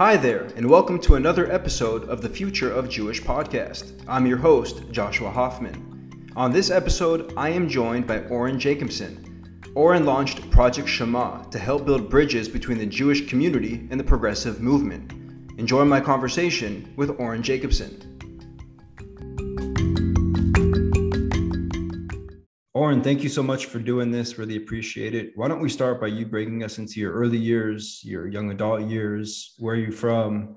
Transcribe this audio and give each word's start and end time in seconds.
Hi 0.00 0.16
there, 0.16 0.44
and 0.56 0.70
welcome 0.70 0.98
to 1.00 1.16
another 1.16 1.52
episode 1.52 2.08
of 2.08 2.22
the 2.22 2.28
Future 2.30 2.72
of 2.72 2.88
Jewish 2.88 3.20
podcast. 3.20 4.02
I'm 4.08 4.24
your 4.24 4.38
host, 4.38 4.90
Joshua 4.90 5.30
Hoffman. 5.30 6.32
On 6.34 6.50
this 6.50 6.70
episode, 6.70 7.34
I 7.36 7.50
am 7.50 7.68
joined 7.68 8.06
by 8.06 8.20
Oren 8.20 8.58
Jacobson. 8.58 9.62
Oren 9.74 10.06
launched 10.06 10.50
Project 10.50 10.88
Shema 10.88 11.42
to 11.50 11.58
help 11.58 11.84
build 11.84 12.08
bridges 12.08 12.48
between 12.48 12.78
the 12.78 12.86
Jewish 12.86 13.28
community 13.28 13.86
and 13.90 14.00
the 14.00 14.04
progressive 14.04 14.62
movement. 14.62 15.12
Enjoy 15.58 15.84
my 15.84 16.00
conversation 16.00 16.94
with 16.96 17.20
Oren 17.20 17.42
Jacobson. 17.42 18.09
Oren, 22.90 23.04
thank 23.04 23.22
you 23.22 23.28
so 23.28 23.44
much 23.44 23.66
for 23.66 23.78
doing 23.78 24.10
this. 24.10 24.36
Really 24.36 24.56
appreciate 24.56 25.14
it. 25.14 25.30
Why 25.36 25.46
don't 25.46 25.60
we 25.60 25.68
start 25.68 26.00
by 26.00 26.08
you 26.08 26.26
bringing 26.26 26.64
us 26.64 26.78
into 26.78 26.98
your 26.98 27.12
early 27.12 27.38
years, 27.38 28.00
your 28.02 28.26
young 28.26 28.50
adult 28.50 28.82
years, 28.82 29.54
where 29.60 29.76
are 29.76 29.78
you're 29.78 29.92
from, 29.92 30.56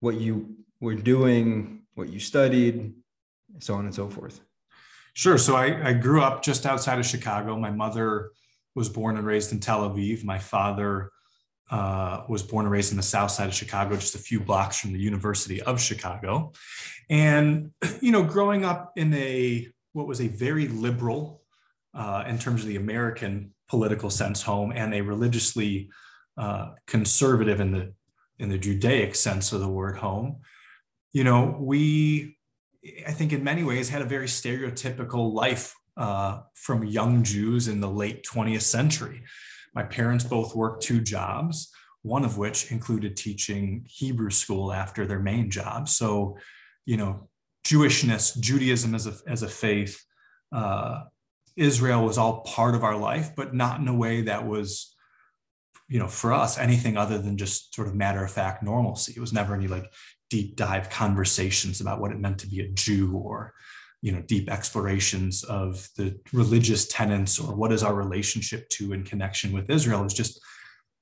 what 0.00 0.14
you 0.14 0.56
were 0.80 0.94
doing, 0.94 1.82
what 1.92 2.08
you 2.08 2.20
studied, 2.20 2.94
so 3.58 3.74
on 3.74 3.84
and 3.84 3.94
so 3.94 4.08
forth. 4.08 4.40
Sure. 5.12 5.36
So 5.36 5.56
I, 5.56 5.90
I 5.90 5.92
grew 5.92 6.22
up 6.22 6.42
just 6.42 6.64
outside 6.64 6.98
of 6.98 7.04
Chicago. 7.04 7.54
My 7.58 7.70
mother 7.70 8.30
was 8.74 8.88
born 8.88 9.18
and 9.18 9.26
raised 9.26 9.52
in 9.52 9.60
Tel 9.60 9.90
Aviv. 9.90 10.24
My 10.24 10.38
father 10.38 11.10
uh, 11.70 12.22
was 12.30 12.42
born 12.42 12.64
and 12.64 12.72
raised 12.72 12.92
in 12.92 12.96
the 12.96 13.02
south 13.02 13.30
side 13.30 13.48
of 13.48 13.54
Chicago, 13.54 13.94
just 13.96 14.14
a 14.14 14.18
few 14.18 14.40
blocks 14.40 14.80
from 14.80 14.94
the 14.94 15.00
University 15.00 15.60
of 15.60 15.82
Chicago. 15.82 16.50
And, 17.10 17.72
you 18.00 18.10
know, 18.10 18.22
growing 18.22 18.64
up 18.64 18.92
in 18.96 19.12
a 19.12 19.68
what 19.92 20.06
was 20.06 20.22
a 20.22 20.28
very 20.28 20.68
liberal 20.68 21.42
uh, 21.94 22.24
in 22.26 22.38
terms 22.38 22.62
of 22.62 22.68
the 22.68 22.76
American 22.76 23.52
political 23.68 24.10
sense 24.10 24.42
home 24.42 24.72
and 24.74 24.94
a 24.94 25.00
religiously 25.00 25.90
uh, 26.36 26.70
conservative 26.86 27.60
in 27.60 27.72
the 27.72 27.92
in 28.38 28.48
the 28.48 28.58
Judaic 28.58 29.16
sense 29.16 29.52
of 29.52 29.60
the 29.60 29.68
word 29.68 29.96
home. 29.96 30.40
You 31.12 31.24
know, 31.24 31.56
we 31.58 32.36
I 33.06 33.12
think 33.12 33.32
in 33.32 33.42
many 33.42 33.64
ways 33.64 33.88
had 33.88 34.02
a 34.02 34.06
very 34.06 34.26
stereotypical 34.26 35.32
life 35.32 35.74
uh, 35.96 36.42
from 36.54 36.84
young 36.84 37.24
Jews 37.24 37.68
in 37.68 37.80
the 37.80 37.90
late 37.90 38.24
20th 38.24 38.62
century. 38.62 39.24
My 39.74 39.82
parents 39.82 40.24
both 40.24 40.54
worked 40.54 40.82
two 40.82 41.00
jobs, 41.00 41.70
one 42.02 42.24
of 42.24 42.38
which 42.38 42.70
included 42.70 43.16
teaching 43.16 43.84
Hebrew 43.88 44.30
school 44.30 44.72
after 44.72 45.06
their 45.06 45.18
main 45.18 45.50
job. 45.50 45.88
So, 45.88 46.38
you 46.86 46.96
know, 46.96 47.28
Jewishness, 47.66 48.38
Judaism 48.38 48.94
as 48.94 49.06
a, 49.06 49.14
as 49.26 49.42
a 49.42 49.48
faith, 49.48 50.02
uh, 50.52 51.02
Israel 51.58 52.04
was 52.04 52.18
all 52.18 52.40
part 52.42 52.74
of 52.74 52.84
our 52.84 52.96
life, 52.96 53.34
but 53.36 53.54
not 53.54 53.80
in 53.80 53.88
a 53.88 53.94
way 53.94 54.22
that 54.22 54.46
was, 54.46 54.94
you 55.88 55.98
know, 55.98 56.08
for 56.08 56.32
us, 56.32 56.58
anything 56.58 56.96
other 56.96 57.18
than 57.18 57.36
just 57.36 57.74
sort 57.74 57.88
of 57.88 57.94
matter 57.94 58.24
of 58.24 58.30
fact 58.30 58.62
normalcy. 58.62 59.12
It 59.16 59.20
was 59.20 59.32
never 59.32 59.54
any 59.54 59.66
like 59.66 59.92
deep 60.30 60.56
dive 60.56 60.90
conversations 60.90 61.80
about 61.80 62.00
what 62.00 62.12
it 62.12 62.20
meant 62.20 62.38
to 62.40 62.48
be 62.48 62.60
a 62.60 62.68
Jew 62.68 63.16
or, 63.16 63.54
you 64.02 64.12
know, 64.12 64.22
deep 64.22 64.50
explorations 64.50 65.42
of 65.44 65.88
the 65.96 66.18
religious 66.32 66.86
tenets 66.86 67.38
or 67.38 67.54
what 67.54 67.72
is 67.72 67.82
our 67.82 67.94
relationship 67.94 68.68
to 68.70 68.92
in 68.92 69.02
connection 69.04 69.52
with 69.52 69.70
Israel 69.70 70.00
It 70.00 70.04
was 70.04 70.14
just 70.14 70.40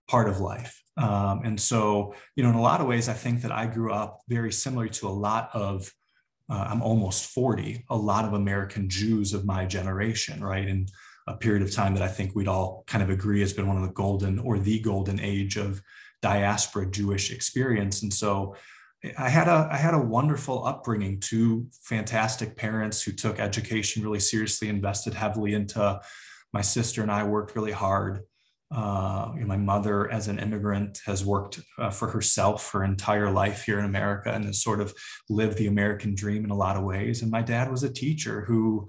part 0.09 0.29
of 0.29 0.41
life. 0.41 0.83
Um, 0.97 1.43
and 1.45 1.61
so, 1.61 2.15
you 2.37 2.43
know, 2.43 2.49
in 2.49 2.55
a 2.55 2.63
lot 2.63 2.81
of 2.81 2.87
ways, 2.87 3.09
I 3.09 3.13
think 3.13 3.43
that 3.43 3.53
I 3.53 3.67
grew 3.67 3.93
up 3.93 4.21
very 4.29 4.53
similar 4.53 4.89
to 4.89 5.09
a 5.09 5.11
lot 5.11 5.51
of 5.53 5.93
uh, 6.49 6.67
I'm 6.69 6.83
almost 6.83 7.27
40, 7.27 7.85
a 7.91 7.97
lot 7.97 8.25
of 8.25 8.33
American 8.33 8.89
Jews 8.89 9.35
of 9.35 9.45
my 9.45 9.67
generation, 9.67 10.43
right? 10.43 10.67
In 10.67 10.87
a 11.27 11.37
period 11.37 11.63
of 11.63 11.73
time 11.73 11.95
that 11.95 12.03
I 12.03 12.09
think 12.09 12.35
we'd 12.35 12.49
all 12.49 12.85
kind 12.87 13.03
of 13.03 13.11
agree 13.11 13.41
has 13.41 13.53
been 13.53 13.67
one 13.67 13.77
of 13.77 13.83
the 13.83 13.95
golden 13.95 14.39
or 14.39 14.59
the 14.59 14.79
golden 14.81 15.19
age 15.21 15.57
of 15.57 15.83
diaspora 16.23 16.91
Jewish 16.91 17.33
experience. 17.33 18.03
And 18.03 18.15
so 18.15 18.55
I 19.19 19.29
had 19.29 19.49
a 19.49 19.69
I 19.71 19.77
had 19.77 19.95
a 19.95 19.99
wonderful 19.99 20.65
upbringing, 20.65 21.21
two 21.21 21.67
fantastic 21.83 22.57
parents 22.57 23.03
who 23.03 23.13
took 23.13 23.39
education 23.39 24.03
really 24.03 24.21
seriously, 24.21 24.69
invested 24.69 25.15
heavily 25.15 25.55
into 25.55 26.01
my 26.53 26.63
sister 26.63 27.03
and 27.03 27.11
I 27.11 27.25
worked 27.25 27.55
really 27.57 27.73
hard. 27.73 28.21
Uh, 28.75 29.31
you 29.35 29.41
know, 29.43 29.47
my 29.47 29.57
mother, 29.57 30.11
as 30.11 30.27
an 30.27 30.39
immigrant, 30.39 31.01
has 31.07 31.25
worked 31.25 31.61
uh, 31.79 31.91
for 31.91 32.09
herself 32.09 32.73
her 32.73 32.83
entire 32.83 33.31
life 33.31 33.65
here 33.65 33.79
in 33.79 33.85
America 33.85 34.33
and 34.33 34.45
has 34.45 34.61
sort 34.61 34.81
of 34.81 34.93
lived 35.29 35.57
the 35.57 35.69
American 35.69 36.15
dream 36.15 36.45
in 36.45 36.51
a 36.51 36.57
lot 36.57 36.77
of 36.77 36.83
ways. 36.83 37.23
And 37.23 37.31
my 37.31 37.43
dad 37.43 37.71
was 37.71 37.85
a 37.85 37.93
teacher 37.93 38.43
who 38.43 38.89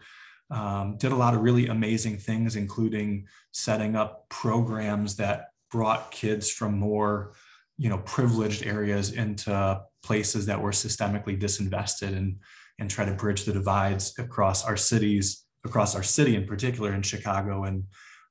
um, 0.50 0.98
did 0.98 1.12
a 1.12 1.16
lot 1.16 1.36
of 1.36 1.42
really 1.42 1.68
amazing 1.68 2.18
things, 2.18 2.56
including 2.56 3.28
setting 3.52 3.96
up 3.96 4.28
programs 4.30 5.16
that 5.18 5.50
brought 5.70 6.10
kids 6.12 6.50
from 6.50 6.80
more, 6.80 7.34
you 7.78 7.90
know, 7.90 8.00
privileged 8.00 8.66
areas 8.66 9.12
into 9.12 9.82
places 10.04 10.46
that 10.46 10.62
were 10.62 10.72
systemically 10.72 11.40
disinvested 11.40 12.16
and 12.16 12.38
and 12.80 12.90
try 12.90 13.06
to 13.06 13.14
bridge 13.14 13.44
the 13.46 13.54
divides 13.54 14.14
across 14.20 14.64
our 14.64 14.78
cities, 14.78 15.46
across 15.66 15.96
our 15.96 16.04
city 16.04 16.36
in 16.36 16.46
particular 16.46 16.94
in 16.94 17.02
Chicago 17.02 17.64
and 17.64 17.84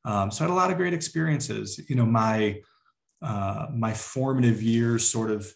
um, 0.07 0.31
so 0.31 0.45
I 0.45 0.49
had 0.49 0.53
a 0.53 0.57
lot 0.57 0.71
of 0.71 0.77
great 0.77 0.95
experiences. 0.95 1.81
You 1.89 1.97
know, 1.97 2.07
my 2.07 2.61
uh, 3.21 3.67
my 3.75 3.93
formative 3.93 4.63
years, 4.63 5.07
sort 5.07 5.31
of 5.31 5.53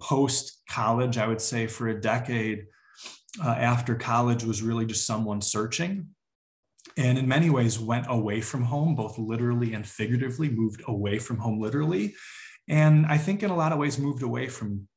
post 0.00 0.62
college, 0.68 1.18
I 1.18 1.26
would 1.26 1.40
say 1.40 1.66
for 1.66 1.88
a 1.88 2.00
decade 2.00 2.66
uh, 3.44 3.50
after 3.50 3.94
college, 3.94 4.42
was 4.42 4.62
really 4.62 4.86
just 4.86 5.06
someone 5.06 5.42
searching, 5.42 6.08
and 6.96 7.18
in 7.18 7.28
many 7.28 7.50
ways 7.50 7.78
went 7.78 8.06
away 8.08 8.40
from 8.40 8.62
home, 8.62 8.94
both 8.94 9.18
literally 9.18 9.74
and 9.74 9.86
figuratively, 9.86 10.48
moved 10.48 10.82
away 10.88 11.18
from 11.18 11.36
home 11.36 11.60
literally, 11.60 12.14
and 12.68 13.04
I 13.04 13.18
think 13.18 13.42
in 13.42 13.50
a 13.50 13.56
lot 13.56 13.72
of 13.72 13.78
ways 13.78 13.98
moved 13.98 14.22
away 14.22 14.48
from 14.48 14.88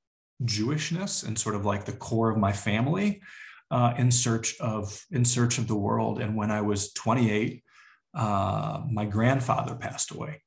Jewishness 0.43 1.27
and 1.27 1.37
sort 1.37 1.55
of 1.55 1.66
like 1.66 1.83
the 1.83 1.93
core 1.93 2.31
of 2.31 2.37
my 2.37 2.53
family. 2.53 3.22
Uh, 3.72 3.95
in 3.97 4.11
search 4.11 4.55
of 4.59 5.03
in 5.09 5.25
search 5.25 5.57
of 5.57 5.67
the 5.67 5.75
world 5.75 6.22
and 6.22 6.35
when 6.35 6.51
i 6.51 6.61
was 6.61 6.93
28 6.93 7.63
uh, 8.16 8.81
my 8.90 9.06
grandfather 9.06 9.76
passed 9.76 10.12
away. 10.12 10.42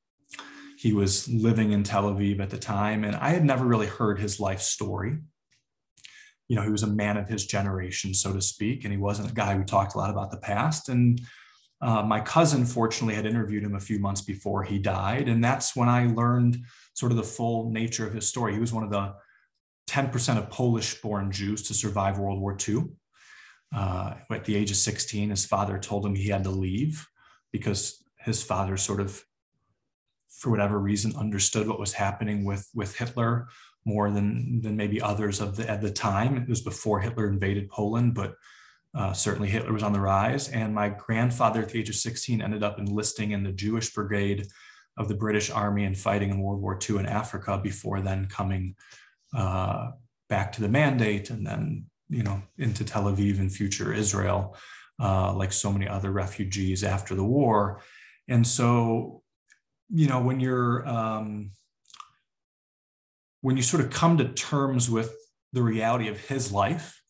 He 0.78 0.92
was 0.92 1.28
living 1.28 1.72
in 1.72 1.82
Tel 1.82 2.04
Aviv 2.04 2.40
at 2.40 2.50
the 2.50 2.58
time, 2.58 3.04
and 3.04 3.16
I 3.16 3.30
had 3.30 3.44
never 3.44 3.64
really 3.64 3.86
heard 3.86 4.18
his 4.18 4.40
life 4.40 4.60
story. 4.60 5.18
You 6.46 6.56
know, 6.56 6.62
he 6.62 6.70
was 6.70 6.84
a 6.84 6.88
man 6.88 7.16
of 7.16 7.28
his 7.28 7.46
generation, 7.46 8.14
so 8.14 8.32
to 8.32 8.40
speak, 8.40 8.84
and 8.84 8.92
he 8.92 8.98
wasn't 8.98 9.30
a 9.30 9.34
guy 9.34 9.54
who 9.54 9.64
talked 9.64 9.94
a 9.94 9.98
lot 9.98 10.08
about 10.08 10.30
the 10.30 10.38
past. 10.38 10.88
And 10.88 11.20
uh, 11.82 12.02
my 12.02 12.20
cousin, 12.20 12.64
fortunately, 12.64 13.16
had 13.16 13.26
interviewed 13.26 13.64
him 13.64 13.74
a 13.74 13.80
few 13.80 13.98
months 13.98 14.22
before 14.22 14.62
he 14.62 14.78
died. 14.78 15.28
And 15.28 15.44
that's 15.44 15.76
when 15.76 15.88
I 15.88 16.06
learned 16.06 16.58
sort 16.94 17.12
of 17.12 17.18
the 17.18 17.24
full 17.24 17.70
nature 17.70 18.06
of 18.06 18.14
his 18.14 18.26
story. 18.26 18.54
He 18.54 18.60
was 18.60 18.72
one 18.72 18.84
of 18.84 18.90
the 18.90 19.14
10% 19.90 20.38
of 20.38 20.48
Polish 20.48 21.00
born 21.02 21.30
Jews 21.30 21.62
to 21.64 21.74
survive 21.74 22.18
World 22.18 22.40
War 22.40 22.56
II. 22.66 22.84
Uh, 23.74 24.14
at 24.30 24.44
the 24.44 24.56
age 24.56 24.70
of 24.70 24.76
16, 24.76 25.30
his 25.30 25.44
father 25.44 25.78
told 25.78 26.06
him 26.06 26.14
he 26.14 26.28
had 26.28 26.44
to 26.44 26.50
leave 26.50 27.06
because 27.52 28.02
his 28.18 28.42
father 28.42 28.76
sort 28.76 29.00
of 29.00 29.22
for 30.28 30.50
whatever 30.50 30.78
reason 30.78 31.16
understood 31.16 31.66
what 31.66 31.80
was 31.80 31.92
happening 31.92 32.44
with 32.44 32.68
with 32.74 32.96
Hitler 32.96 33.48
more 33.84 34.10
than 34.10 34.60
than 34.60 34.76
maybe 34.76 35.00
others 35.00 35.40
of 35.40 35.56
the 35.56 35.68
at 35.68 35.80
the 35.80 35.90
time. 35.90 36.36
It 36.36 36.48
was 36.48 36.60
before 36.60 37.00
Hitler 37.00 37.28
invaded 37.28 37.70
Poland 37.70 38.14
but 38.14 38.34
uh, 38.94 39.12
certainly 39.12 39.48
Hitler 39.48 39.72
was 39.72 39.82
on 39.82 39.92
the 39.92 40.00
rise. 40.00 40.48
And 40.48 40.74
my 40.74 40.88
grandfather 40.88 41.62
at 41.62 41.70
the 41.70 41.78
age 41.78 41.88
of 41.88 41.94
16 41.94 42.40
ended 42.40 42.62
up 42.62 42.78
enlisting 42.78 43.32
in 43.32 43.42
the 43.42 43.52
Jewish 43.52 43.92
brigade 43.92 44.46
of 44.96 45.08
the 45.08 45.14
British 45.14 45.50
army 45.50 45.84
and 45.84 45.96
fighting 45.96 46.30
in 46.30 46.40
World 46.40 46.60
War 46.60 46.78
II 46.88 46.98
in 46.98 47.06
Africa 47.06 47.60
before 47.62 48.00
then 48.00 48.26
coming 48.26 48.74
uh, 49.36 49.90
back 50.28 50.52
to 50.52 50.60
the 50.60 50.68
mandate 50.68 51.30
and 51.30 51.46
then 51.46 51.86
you 52.08 52.22
know 52.22 52.42
into 52.56 52.84
Tel 52.84 53.04
Aviv 53.04 53.38
and 53.38 53.52
future 53.52 53.92
Israel 53.92 54.56
uh, 55.00 55.32
like 55.34 55.52
so 55.52 55.72
many 55.72 55.86
other 55.86 56.10
refugees 56.10 56.82
after 56.84 57.14
the 57.14 57.24
war. 57.24 57.82
And 58.28 58.46
so, 58.46 59.22
you 59.88 60.08
know, 60.08 60.20
when 60.20 60.40
you're 60.40 60.86
um, 60.86 61.50
when 63.40 63.56
you 63.56 63.62
sort 63.62 63.84
of 63.84 63.90
come 63.90 64.18
to 64.18 64.28
terms 64.28 64.90
with 64.90 65.14
the 65.52 65.62
reality 65.62 66.08
of 66.08 66.18
his 66.18 66.52
life 66.52 67.00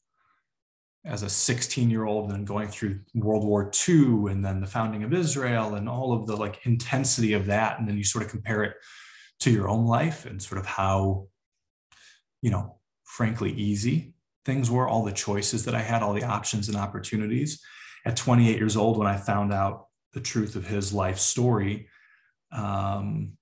as 1.04 1.22
a 1.22 1.30
16 1.30 1.90
year 1.90 2.04
old 2.04 2.30
and 2.32 2.46
going 2.46 2.68
through 2.68 3.00
World 3.14 3.44
War 3.44 3.70
II 3.88 4.30
and 4.30 4.44
then 4.44 4.60
the 4.60 4.66
founding 4.66 5.02
of 5.02 5.14
Israel 5.14 5.74
and 5.74 5.88
all 5.88 6.12
of 6.12 6.26
the 6.26 6.36
like 6.36 6.60
intensity 6.66 7.32
of 7.32 7.46
that, 7.46 7.78
and 7.78 7.88
then 7.88 7.96
you 7.96 8.04
sort 8.04 8.24
of 8.24 8.30
compare 8.30 8.62
it 8.64 8.74
to 9.40 9.50
your 9.50 9.68
own 9.68 9.86
life 9.86 10.26
and 10.26 10.42
sort 10.42 10.60
of 10.60 10.66
how, 10.66 11.28
you 12.42 12.50
know, 12.50 12.76
frankly 13.04 13.52
easy 13.52 14.12
things 14.44 14.70
were, 14.70 14.88
all 14.88 15.04
the 15.04 15.12
choices 15.12 15.66
that 15.66 15.74
I 15.74 15.82
had, 15.82 16.02
all 16.02 16.14
the 16.14 16.24
options 16.24 16.68
and 16.68 16.76
opportunities 16.76 17.60
at 18.08 18.16
28 18.16 18.56
years 18.56 18.74
old, 18.74 18.96
when 18.96 19.06
I 19.06 19.18
found 19.18 19.52
out 19.52 19.88
the 20.14 20.20
truth 20.20 20.56
of 20.56 20.66
his 20.66 20.94
life 20.94 21.18
story, 21.18 21.88
um, 22.50 23.36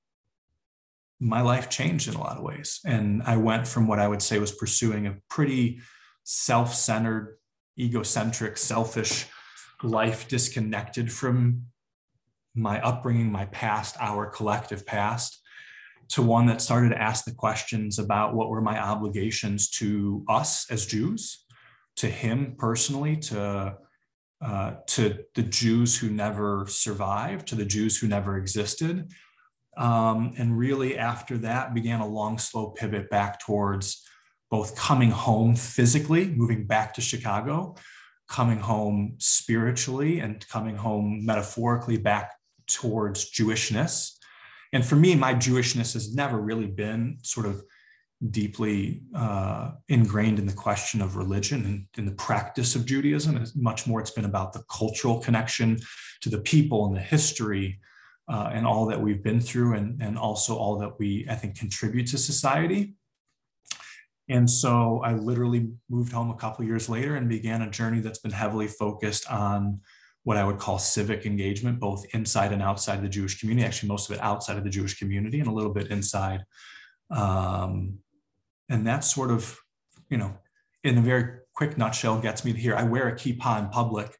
my 1.21 1.41
life 1.41 1.71
changed 1.71 2.09
in 2.09 2.15
a 2.15 2.21
lot 2.21 2.37
of 2.37 2.43
ways. 2.43 2.81
And 2.85 3.23
I 3.23 3.37
went 3.37 3.69
from 3.69 3.87
what 3.87 4.01
I 4.01 4.09
would 4.09 4.21
say 4.21 4.41
was 4.41 4.51
pursuing 4.51 5.07
a 5.07 5.19
pretty 5.31 5.81
self 6.25 6.75
centered, 6.75 7.39
egocentric, 7.79 8.59
selfish 8.59 9.27
life, 9.85 10.27
disconnected 10.27 11.13
from 11.13 11.67
my 12.57 12.81
upbringing, 12.81 13.31
my 13.31 13.47
past, 13.47 13.95
our 14.01 14.27
collective 14.27 14.85
past, 14.85 15.41
to 16.09 16.23
one 16.23 16.47
that 16.47 16.61
started 16.61 16.89
to 16.89 17.01
ask 17.01 17.25
the 17.25 17.35
questions 17.35 18.01
about 18.01 18.35
what 18.35 18.49
were 18.49 18.61
my 18.61 18.81
obligations 18.81 19.71
to 19.71 20.25
us 20.29 20.69
as 20.73 20.87
Jews, 20.87 21.45
to 21.97 22.09
him 22.09 22.57
personally, 22.59 23.17
to 23.17 23.79
uh, 24.45 24.75
to 24.87 25.25
the 25.35 25.43
Jews 25.43 25.99
who 25.99 26.11
never 26.11 26.67
survived, 26.69 27.49
to 27.49 27.55
the 27.55 27.65
Jews 27.65 27.99
who 27.99 28.07
never 28.07 28.37
existed. 28.37 29.11
Um, 29.77 30.35
and 30.39 30.59
really, 30.59 30.99
after 30.99 31.39
that, 31.39 31.75
began 31.75 32.01
a 32.01 32.07
long, 32.07 32.39
slow 32.39 32.71
pivot 32.71 33.11
back 33.11 33.41
towards 33.41 34.03
both 34.51 34.77
coming 34.77 35.11
home 35.11 35.57
physically, 35.57 36.27
moving 36.29 36.67
back 36.67 36.95
to 36.95 37.01
Chicago, 37.01 37.75
coming 38.29 38.59
home 38.59 39.17
spiritually, 39.19 40.21
and 40.21 40.47
coming 40.49 40.77
home 40.77 41.25
metaphorically 41.25 41.97
back 41.97 42.33
towards 42.67 43.31
Jewishness. 43.31 44.13
And 44.73 44.85
for 44.85 44.97
me, 44.97 45.15
my 45.15 45.35
Jewishness 45.35 45.95
has 45.95 46.15
never 46.15 46.39
really 46.39 46.67
been 46.67 47.19
sort 47.23 47.47
of 47.47 47.63
deeply 48.31 49.03
uh, 49.15 49.73
ingrained 49.89 50.39
in 50.39 50.47
the 50.47 50.53
question 50.53 51.03
of 51.03 51.17
religion 51.17 51.65
and 51.65 51.87
in 51.99 52.07
the 52.07 52.15
practice 52.15 52.75
of 52.75 52.87
Judaism. 52.87 53.37
It's 53.37 53.55
much 53.55 53.87
more, 53.87 54.01
it's 54.01 54.11
been 54.11 54.25
about 54.25 54.53
the 54.53 54.65
cultural 54.71 55.21
connection 55.21 55.79
to 56.23 56.31
the 56.31 56.41
people 56.41 56.87
and 56.87 56.97
the 56.97 57.01
history 57.01 57.81
uh, 58.29 58.51
and 58.53 58.67
all 58.67 58.87
that 58.87 59.01
we've 59.01 59.23
been 59.23 59.41
through, 59.41 59.75
and, 59.75 60.03
and 60.03 60.19
also 60.19 60.57
all 60.57 60.79
that 60.79 60.99
we, 60.99 61.27
I 61.31 61.35
think, 61.35 61.59
contribute 61.59 62.09
to 62.09 62.19
society. 62.19 62.95
And 64.29 64.51
so 64.51 65.01
I 65.05 65.13
literally 65.13 65.69
moved 65.89 66.13
home 66.13 66.31
a 66.31 66.37
couple 66.37 66.65
years 66.65 66.89
later 66.89 67.15
and 67.15 67.29
began 67.29 67.63
a 67.63 67.71
journey 67.71 68.01
that's 68.01 68.19
been 68.19 68.33
heavily 68.33 68.67
focused 68.67 69.31
on 69.31 69.81
what 70.25 70.37
I 70.37 70.43
would 70.43 70.59
call 70.59 70.81
civic 70.81 71.25
engagement, 71.25 71.79
both 71.79 72.05
inside 72.13 72.53
and 72.53 72.61
outside 72.61 73.01
the 73.01 73.09
Jewish 73.09 73.39
community, 73.39 73.65
actually, 73.65 73.91
most 73.91 74.11
of 74.11 74.17
it 74.17 74.23
outside 74.23 74.57
of 74.57 74.65
the 74.65 74.71
Jewish 74.71 74.99
community 74.99 75.39
and 75.39 75.49
a 75.49 75.53
little 75.53 75.73
bit 75.73 75.93
inside. 75.93 76.45
Um, 77.11 77.99
and 78.69 78.87
that 78.87 79.05
sort 79.05 79.31
of, 79.31 79.59
you 80.09 80.17
know, 80.17 80.37
in 80.83 80.99
a 80.99 81.01
very 81.01 81.39
quick 81.55 81.79
nutshell, 81.79 82.21
gets 82.21 82.45
me 82.45 82.53
to 82.53 82.59
here. 82.59 82.75
I 82.75 82.85
wear 82.85 83.09
a 83.09 83.15
kippah 83.15 83.59
in 83.59 83.69
public, 83.69 84.17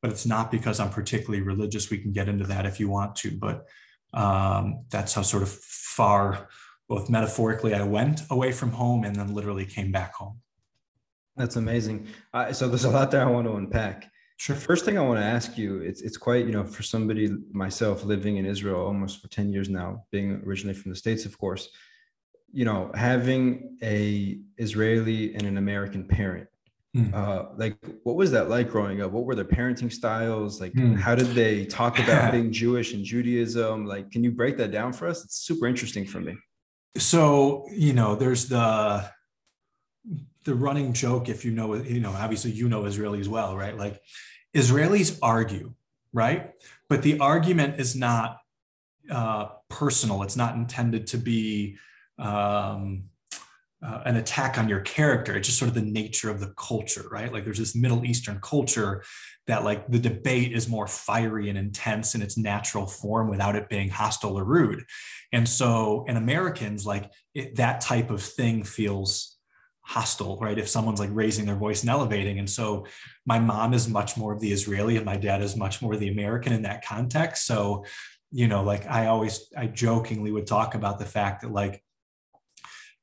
but 0.00 0.10
it's 0.10 0.26
not 0.26 0.50
because 0.50 0.80
I'm 0.80 0.90
particularly 0.90 1.42
religious. 1.42 1.90
We 1.90 1.98
can 1.98 2.12
get 2.12 2.28
into 2.28 2.46
that 2.46 2.66
if 2.66 2.80
you 2.80 2.88
want 2.88 3.16
to, 3.16 3.30
but 3.30 3.66
um, 4.14 4.84
that's 4.90 5.14
how 5.14 5.22
sort 5.22 5.42
of 5.42 5.50
far, 5.50 6.48
both 6.88 7.10
metaphorically, 7.10 7.74
I 7.74 7.82
went 7.82 8.22
away 8.30 8.52
from 8.52 8.72
home 8.72 9.04
and 9.04 9.14
then 9.16 9.34
literally 9.34 9.66
came 9.66 9.92
back 9.92 10.14
home. 10.14 10.40
That's 11.36 11.56
amazing. 11.56 12.08
Uh, 12.32 12.52
so 12.52 12.68
there's 12.68 12.84
a 12.84 12.90
lot 12.90 13.10
there 13.10 13.22
I 13.22 13.30
want 13.30 13.46
to 13.46 13.54
unpack. 13.54 14.10
Sure. 14.38 14.56
First 14.56 14.84
thing 14.84 14.96
I 14.96 15.02
want 15.02 15.18
to 15.18 15.24
ask 15.24 15.58
you, 15.58 15.80
it's 15.80 16.00
it's 16.00 16.16
quite, 16.16 16.46
you 16.46 16.52
know, 16.52 16.64
for 16.64 16.84
somebody 16.84 17.28
myself 17.52 18.04
living 18.04 18.36
in 18.36 18.46
Israel 18.46 18.80
almost 18.80 19.20
for 19.20 19.28
10 19.28 19.52
years 19.52 19.68
now, 19.68 20.04
being 20.12 20.42
originally 20.46 20.74
from 20.74 20.90
the 20.90 20.96
States, 20.96 21.24
of 21.24 21.36
course, 21.38 21.68
you 22.52 22.64
know, 22.64 22.90
having 22.94 23.76
a 23.82 24.38
Israeli 24.56 25.34
and 25.34 25.42
an 25.42 25.58
American 25.58 26.06
parent, 26.06 26.48
mm. 26.96 27.12
uh, 27.14 27.50
like 27.56 27.76
what 28.04 28.16
was 28.16 28.30
that 28.32 28.48
like 28.48 28.70
growing 28.70 29.02
up? 29.02 29.12
What 29.12 29.24
were 29.24 29.34
their 29.34 29.44
parenting 29.44 29.92
styles? 29.92 30.60
Like, 30.60 30.72
mm. 30.72 30.96
how 30.98 31.14
did 31.14 31.28
they 31.28 31.66
talk 31.66 31.98
about 32.02 32.32
being 32.32 32.52
Jewish 32.52 32.94
and 32.94 33.04
Judaism? 33.04 33.86
Like, 33.86 34.10
can 34.10 34.24
you 34.24 34.30
break 34.30 34.56
that 34.58 34.70
down 34.70 34.92
for 34.92 35.06
us? 35.06 35.24
It's 35.24 35.36
super 35.36 35.66
interesting 35.66 36.06
for 36.06 36.20
me. 36.20 36.36
So, 36.96 37.66
you 37.70 37.92
know, 37.92 38.14
there's 38.14 38.48
the 38.48 39.08
the 40.44 40.54
running 40.54 40.94
joke, 40.94 41.28
if 41.28 41.44
you 41.44 41.50
know, 41.50 41.74
you 41.74 42.00
know, 42.00 42.12
obviously 42.12 42.50
you 42.50 42.68
know 42.68 42.82
Israelis 42.82 43.28
well, 43.28 43.56
right? 43.56 43.76
Like 43.76 44.00
Israelis 44.54 45.18
argue, 45.22 45.74
right? 46.12 46.52
But 46.88 47.02
the 47.02 47.20
argument 47.20 47.78
is 47.78 47.94
not 47.94 48.38
uh, 49.10 49.48
personal. 49.68 50.22
It's 50.22 50.36
not 50.36 50.54
intended 50.54 51.06
to 51.08 51.18
be 51.18 51.76
um, 52.18 53.04
uh, 53.80 54.00
an 54.06 54.16
attack 54.16 54.58
on 54.58 54.68
your 54.68 54.80
character. 54.80 55.36
It's 55.36 55.46
just 55.46 55.58
sort 55.58 55.68
of 55.68 55.74
the 55.74 55.82
nature 55.82 56.30
of 56.30 56.40
the 56.40 56.52
culture, 56.56 57.06
right? 57.10 57.32
Like 57.32 57.44
there's 57.44 57.58
this 57.58 57.76
Middle 57.76 58.04
Eastern 58.04 58.40
culture 58.40 59.04
that 59.46 59.64
like 59.64 59.86
the 59.88 60.00
debate 60.00 60.52
is 60.52 60.68
more 60.68 60.88
fiery 60.88 61.48
and 61.48 61.56
intense 61.56 62.14
in 62.14 62.22
its 62.22 62.36
natural 62.36 62.86
form 62.86 63.30
without 63.30 63.54
it 63.54 63.68
being 63.68 63.88
hostile 63.88 64.38
or 64.38 64.44
rude. 64.44 64.84
And 65.32 65.48
so 65.48 66.04
in 66.08 66.16
Americans, 66.16 66.84
like 66.84 67.10
it, 67.34 67.56
that 67.56 67.80
type 67.80 68.10
of 68.10 68.20
thing 68.20 68.64
feels 68.64 69.36
hostile, 69.82 70.36
right? 70.38 70.58
If 70.58 70.68
someone's 70.68 71.00
like 71.00 71.10
raising 71.12 71.46
their 71.46 71.56
voice 71.56 71.82
and 71.82 71.88
elevating. 71.88 72.40
And 72.40 72.50
so 72.50 72.84
my 73.24 73.38
mom 73.38 73.72
is 73.72 73.88
much 73.88 74.16
more 74.16 74.34
of 74.34 74.40
the 74.40 74.52
Israeli 74.52 74.96
and 74.96 75.06
my 75.06 75.16
dad 75.16 75.40
is 75.40 75.56
much 75.56 75.80
more 75.80 75.96
the 75.96 76.10
American 76.10 76.52
in 76.52 76.62
that 76.62 76.84
context. 76.84 77.46
So, 77.46 77.84
you 78.30 78.48
know, 78.48 78.64
like 78.64 78.86
I 78.86 79.06
always, 79.06 79.50
I 79.56 79.66
jokingly 79.66 80.32
would 80.32 80.46
talk 80.46 80.74
about 80.74 80.98
the 80.98 81.06
fact 81.06 81.42
that 81.42 81.52
like, 81.52 81.82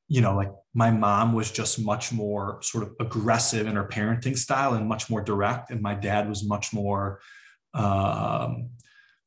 you 0.08 0.22
know, 0.22 0.36
like 0.36 0.52
my 0.74 0.92
mom 0.92 1.34
was 1.34 1.52
just 1.52 1.80
much 1.80 2.12
more 2.12 2.62
sort 2.62 2.84
of 2.84 2.94
aggressive 3.00 3.68
in 3.68 3.76
her 3.76 3.88
parenting 3.88 4.38
style 4.38 4.74
and 4.74 4.88
much 4.88 5.10
more 5.10 5.22
direct. 5.22 5.72
And 5.72 5.82
my 5.82 5.96
dad 5.96 6.30
was 6.30 6.48
much 6.48 6.74
more 6.74 7.20
um, 7.74 8.70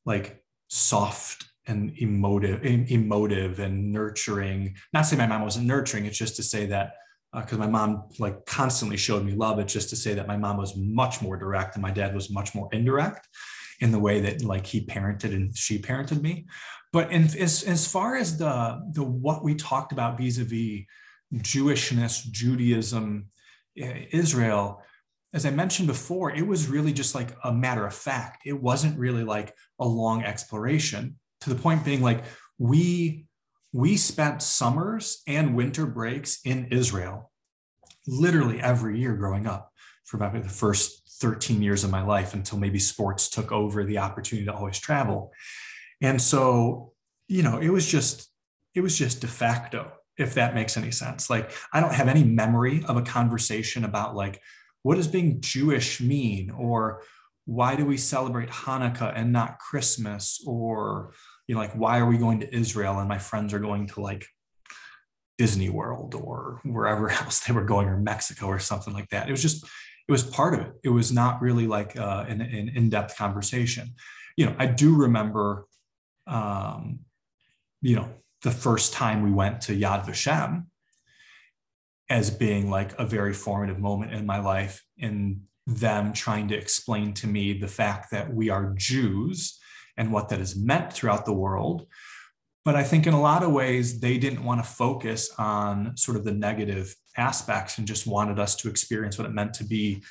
like 0.05 0.43
soft 0.69 1.45
and 1.67 1.93
emotive, 1.99 2.65
emotive 2.65 3.59
and 3.59 3.93
nurturing. 3.93 4.77
Not 4.93 5.03
to 5.03 5.09
say 5.09 5.17
my 5.17 5.27
mom 5.27 5.43
wasn't 5.43 5.67
nurturing, 5.67 6.07
it's 6.07 6.19
just 6.19 6.37
to 6.37 6.43
say 6.43 6.67
that 6.67 6.93
because 7.35 7.59
uh, 7.59 7.61
my 7.61 7.67
mom 7.67 8.09
like 8.19 8.47
constantly 8.47 8.97
showed 8.97 9.25
me 9.25 9.33
love. 9.33 9.59
It's 9.59 9.73
just 9.73 9.91
to 9.91 9.97
say 9.97 10.15
that 10.15 10.27
my 10.27 10.37
mom 10.37 10.57
was 10.57 10.77
much 10.77 11.21
more 11.21 11.37
direct 11.37 11.75
and 11.75 11.83
my 11.83 11.91
dad 11.91 12.15
was 12.15 12.31
much 12.31 12.55
more 12.55 12.69
indirect 12.73 13.29
in 13.81 13.93
the 13.93 13.99
way 13.99 14.21
that 14.21 14.43
like 14.43 14.67
he 14.67 14.85
parented 14.85 15.35
and 15.35 15.57
she 15.57 15.79
parented 15.79 16.21
me. 16.21 16.47
But 16.93 17.13
in, 17.13 17.25
as, 17.39 17.63
as 17.65 17.87
far 17.87 18.17
as 18.17 18.39
the, 18.39 18.81
the 18.93 19.03
what 19.03 19.45
we 19.45 19.55
talked 19.55 19.93
about 19.93 20.19
vis-a-vis 20.19 20.85
Jewishness, 21.35 22.31
Judaism, 22.31 23.27
Israel, 23.77 24.83
as 25.35 25.45
I 25.45 25.51
mentioned 25.51 25.89
before, 25.89 26.31
it 26.33 26.47
was 26.47 26.69
really 26.69 26.93
just 26.93 27.15
like 27.15 27.37
a 27.45 27.53
matter 27.53 27.87
of 27.87 27.95
fact. 27.95 28.43
It 28.47 28.61
wasn't 28.61 28.99
really 28.99 29.25
like 29.25 29.55
a 29.79 29.87
long 29.87 30.25
exploration 30.25 31.19
to 31.43 31.51
the 31.51 31.61
point 31.61 31.85
being 31.85 32.03
like 32.03 32.25
we 32.59 33.27
we 33.73 33.97
spent 33.99 34.43
summers 34.43 35.23
and 35.27 35.55
winter 35.55 35.87
breaks 35.87 36.41
in 36.45 36.69
Israel 36.71 37.31
literally 38.07 38.61
every 38.61 38.99
year 38.99 39.15
growing 39.15 39.47
up 39.47 39.71
for 40.05 40.17
about 40.17 40.33
the 40.43 40.49
first 40.49 40.98
13 41.21 41.63
years 41.63 41.85
of 41.85 41.91
my 41.91 42.03
life 42.03 42.35
until 42.35 42.59
maybe 42.59 42.79
sports 42.79 43.29
took 43.29 43.53
over 43.53 43.85
the 43.85 43.99
opportunity 43.99 44.47
to 44.47 44.55
always 44.55 44.79
travel. 44.79 45.33
And 46.01 46.21
so, 46.21 46.93
you 47.29 47.43
know, 47.43 47.59
it 47.59 47.71
was 47.71 47.87
just, 47.87 48.31
it 48.75 48.81
was 48.81 48.97
just 48.97 49.21
de 49.21 49.27
facto, 49.27 49.93
if 50.17 50.35
that 50.35 50.55
makes 50.55 50.77
any 50.77 50.91
sense. 50.91 51.29
Like, 51.29 51.53
I 51.73 51.81
don't 51.81 51.95
have 51.95 52.09
any 52.09 52.25
memory 52.25 52.85
of 52.87 52.97
a 52.97 53.03
conversation 53.03 53.85
about 53.85 54.15
like, 54.15 54.41
what 54.83 54.95
does 54.95 55.09
being 55.09 55.41
Jewish 55.41 56.01
mean? 56.01 56.51
Or 56.51 57.03
why 57.47 57.77
do 57.77 57.85
we 57.85 57.97
celebrate 57.97 58.51
Hanukkah 58.51 59.13
and 59.15 59.33
not 59.33 59.59
Christmas? 59.59 60.41
Or, 60.47 61.13
you 61.47 61.55
know, 61.55 61.61
like, 61.61 61.75
why 61.75 61.99
are 61.99 62.07
we 62.07 62.19
going 62.19 62.41
to 62.41 62.55
Israel 62.55 62.99
and 62.99 63.09
my 63.09 63.19
friends 63.19 63.53
are 63.53 63.59
going 63.59 63.89
to 63.89 64.01
like 64.01 64.27
Disney 65.37 65.69
World 65.69 66.15
or 66.15 66.61
wherever 66.65 67.11
else 67.11 67.41
they 67.41 67.53
were 67.53 67.65
going, 67.65 67.89
or 67.89 67.99
Mexico 67.99 68.47
or 68.47 68.59
something 68.61 68.95
like 68.95 69.09
that? 69.11 69.29
It 69.29 69.33
was 69.33 69.43
just, 69.43 69.67
it 70.09 70.13
was 70.13 70.25
part 70.25 70.55
of 70.55 70.61
it. 70.61 70.73
It 70.83 70.89
was 70.89 71.13
not 71.13 71.43
really 71.43 71.67
like 71.67 71.97
uh, 71.97 72.25
an, 72.27 72.41
an 72.41 72.73
in 72.75 72.89
depth 72.89 73.17
conversation. 73.17 73.95
You 74.37 74.47
know, 74.47 74.57
I 74.59 74.67
do 74.67 74.97
remember 74.97 75.67
um, 76.29 77.01
you 77.81 77.97
know, 77.97 78.09
the 78.43 78.51
first 78.51 78.93
time 78.93 79.23
we 79.23 79.33
went 79.33 79.63
to 79.63 79.73
Yad 79.73 80.05
Vashem 80.05 80.67
as 82.11 82.31
being 82.31 82.71
like 82.71 82.99
a 82.99 83.05
very 83.05 83.33
formative 83.33 83.79
moment 83.79 84.13
in 84.13 84.27
my 84.27 84.39
life 84.39 84.85
in 84.97 85.43
them 85.67 86.13
trying 86.13 86.49
to 86.49 86.57
explain 86.57 87.13
to 87.13 87.27
me 87.27 87.53
the 87.53 87.69
fact 87.69 88.11
that 88.11 88.33
we 88.33 88.49
are 88.49 88.75
Jews 88.77 89.59
and 89.97 90.13
what 90.13 90.29
that 90.29 90.39
has 90.39 90.57
meant 90.57 90.93
throughout 90.93 91.27
the 91.27 91.33
world. 91.33 91.87
But 92.69 92.77
I 92.77 92.83
think 92.83 93.07
in 93.07 93.15
a 93.15 93.21
lot 93.23 93.43
of 93.43 93.51
ways, 93.51 93.99
they 93.99 94.19
didn't 94.19 94.45
want 94.45 94.63
to 94.63 94.71
focus 94.71 95.31
on 95.39 95.97
sort 95.97 96.19
of 96.19 96.25
the 96.27 96.33
negative 96.33 96.95
aspects 97.17 97.79
and 97.79 97.87
just 97.87 98.07
wanted 98.07 98.39
us 98.39 98.55
to 98.57 98.69
experience 98.69 99.17
what 99.17 99.27
it 99.27 99.33
meant 99.33 99.55
to 99.55 99.65
be 99.65 100.03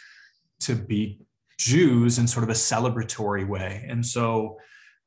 to 0.61 0.73
be 0.73 1.19
Jews 1.59 2.17
in 2.17 2.27
sort 2.27 2.43
of 2.43 2.49
a 2.49 2.53
celebratory 2.53 3.47
way. 3.47 3.85
And 3.87 4.03
so 4.03 4.57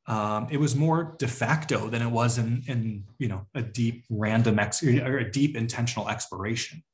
um, 0.07 0.47
it 0.52 0.59
was 0.59 0.76
more 0.76 1.16
de 1.19 1.26
facto 1.26 1.88
than 1.88 2.02
it 2.02 2.11
was 2.12 2.38
in, 2.38 2.62
in 2.69 3.02
you 3.19 3.26
know 3.26 3.49
a 3.57 3.62
deep 3.62 4.04
random 4.09 4.61
ex 4.61 4.80
or 4.85 5.19
a 5.19 5.28
deep 5.28 5.57
intentional 5.57 6.09
exploration. 6.09 6.85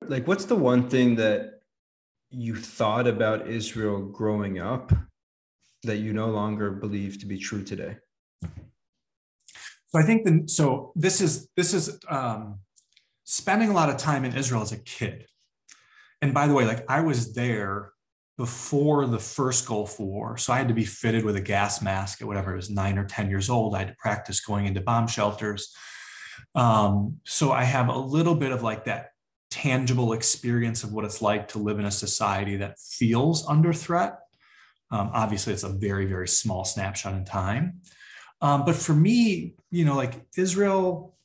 Like, 0.00 0.26
what's 0.26 0.46
the 0.46 0.56
one 0.56 0.88
thing 0.88 1.16
that 1.16 1.60
you 2.30 2.56
thought 2.56 3.06
about 3.06 3.46
Israel 3.46 4.00
growing 4.00 4.60
up 4.60 4.94
that 5.82 5.98
you 5.98 6.14
no 6.14 6.28
longer 6.28 6.70
believe 6.70 7.18
to 7.18 7.26
be 7.26 7.36
true 7.36 7.62
today? 7.62 7.98
So 9.88 9.98
I 9.98 10.02
think 10.02 10.24
the, 10.24 10.42
so. 10.46 10.92
This 10.94 11.20
is 11.20 11.48
this 11.56 11.72
is 11.72 11.98
um, 12.08 12.60
spending 13.24 13.70
a 13.70 13.72
lot 13.72 13.88
of 13.88 13.96
time 13.96 14.24
in 14.24 14.36
Israel 14.36 14.62
as 14.62 14.72
a 14.72 14.78
kid. 14.78 15.26
And 16.20 16.34
by 16.34 16.46
the 16.46 16.54
way, 16.54 16.66
like 16.66 16.84
I 16.90 17.00
was 17.00 17.34
there 17.34 17.92
before 18.36 19.06
the 19.06 19.18
first 19.18 19.66
Gulf 19.66 19.98
War. 19.98 20.36
So 20.36 20.52
I 20.52 20.58
had 20.58 20.68
to 20.68 20.74
be 20.74 20.84
fitted 20.84 21.24
with 21.24 21.36
a 21.36 21.40
gas 21.40 21.82
mask 21.82 22.22
at 22.22 22.28
whatever 22.28 22.52
it 22.52 22.56
was, 22.56 22.70
nine 22.70 22.96
or 22.96 23.04
10 23.04 23.28
years 23.28 23.50
old. 23.50 23.74
I 23.74 23.80
had 23.80 23.88
to 23.88 23.96
practice 23.98 24.40
going 24.40 24.66
into 24.66 24.80
bomb 24.80 25.08
shelters. 25.08 25.74
Um, 26.54 27.16
so 27.24 27.50
I 27.50 27.64
have 27.64 27.88
a 27.88 27.98
little 27.98 28.36
bit 28.36 28.52
of 28.52 28.62
like 28.62 28.84
that 28.84 29.10
tangible 29.50 30.12
experience 30.12 30.84
of 30.84 30.92
what 30.92 31.04
it's 31.04 31.20
like 31.20 31.48
to 31.48 31.58
live 31.58 31.78
in 31.78 31.84
a 31.84 31.90
society 31.90 32.56
that 32.56 32.78
feels 32.78 33.46
under 33.48 33.72
threat. 33.72 34.18
Um, 34.90 35.10
obviously, 35.12 35.52
it's 35.52 35.64
a 35.64 35.68
very, 35.68 36.06
very 36.06 36.28
small 36.28 36.64
snapshot 36.64 37.14
in 37.14 37.24
time. 37.24 37.80
Um, 38.40 38.64
but 38.64 38.76
for 38.76 38.94
me, 38.94 39.54
you 39.70 39.84
know, 39.84 39.96
like 39.96 40.14
Israel, 40.36 41.16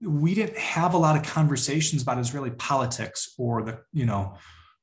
we 0.00 0.34
didn't 0.34 0.58
have 0.58 0.94
a 0.94 0.98
lot 0.98 1.16
of 1.16 1.22
conversations 1.22 2.02
about 2.02 2.18
Israeli 2.18 2.50
politics 2.50 3.34
or 3.38 3.62
the, 3.62 3.80
you 3.92 4.06
know, 4.06 4.36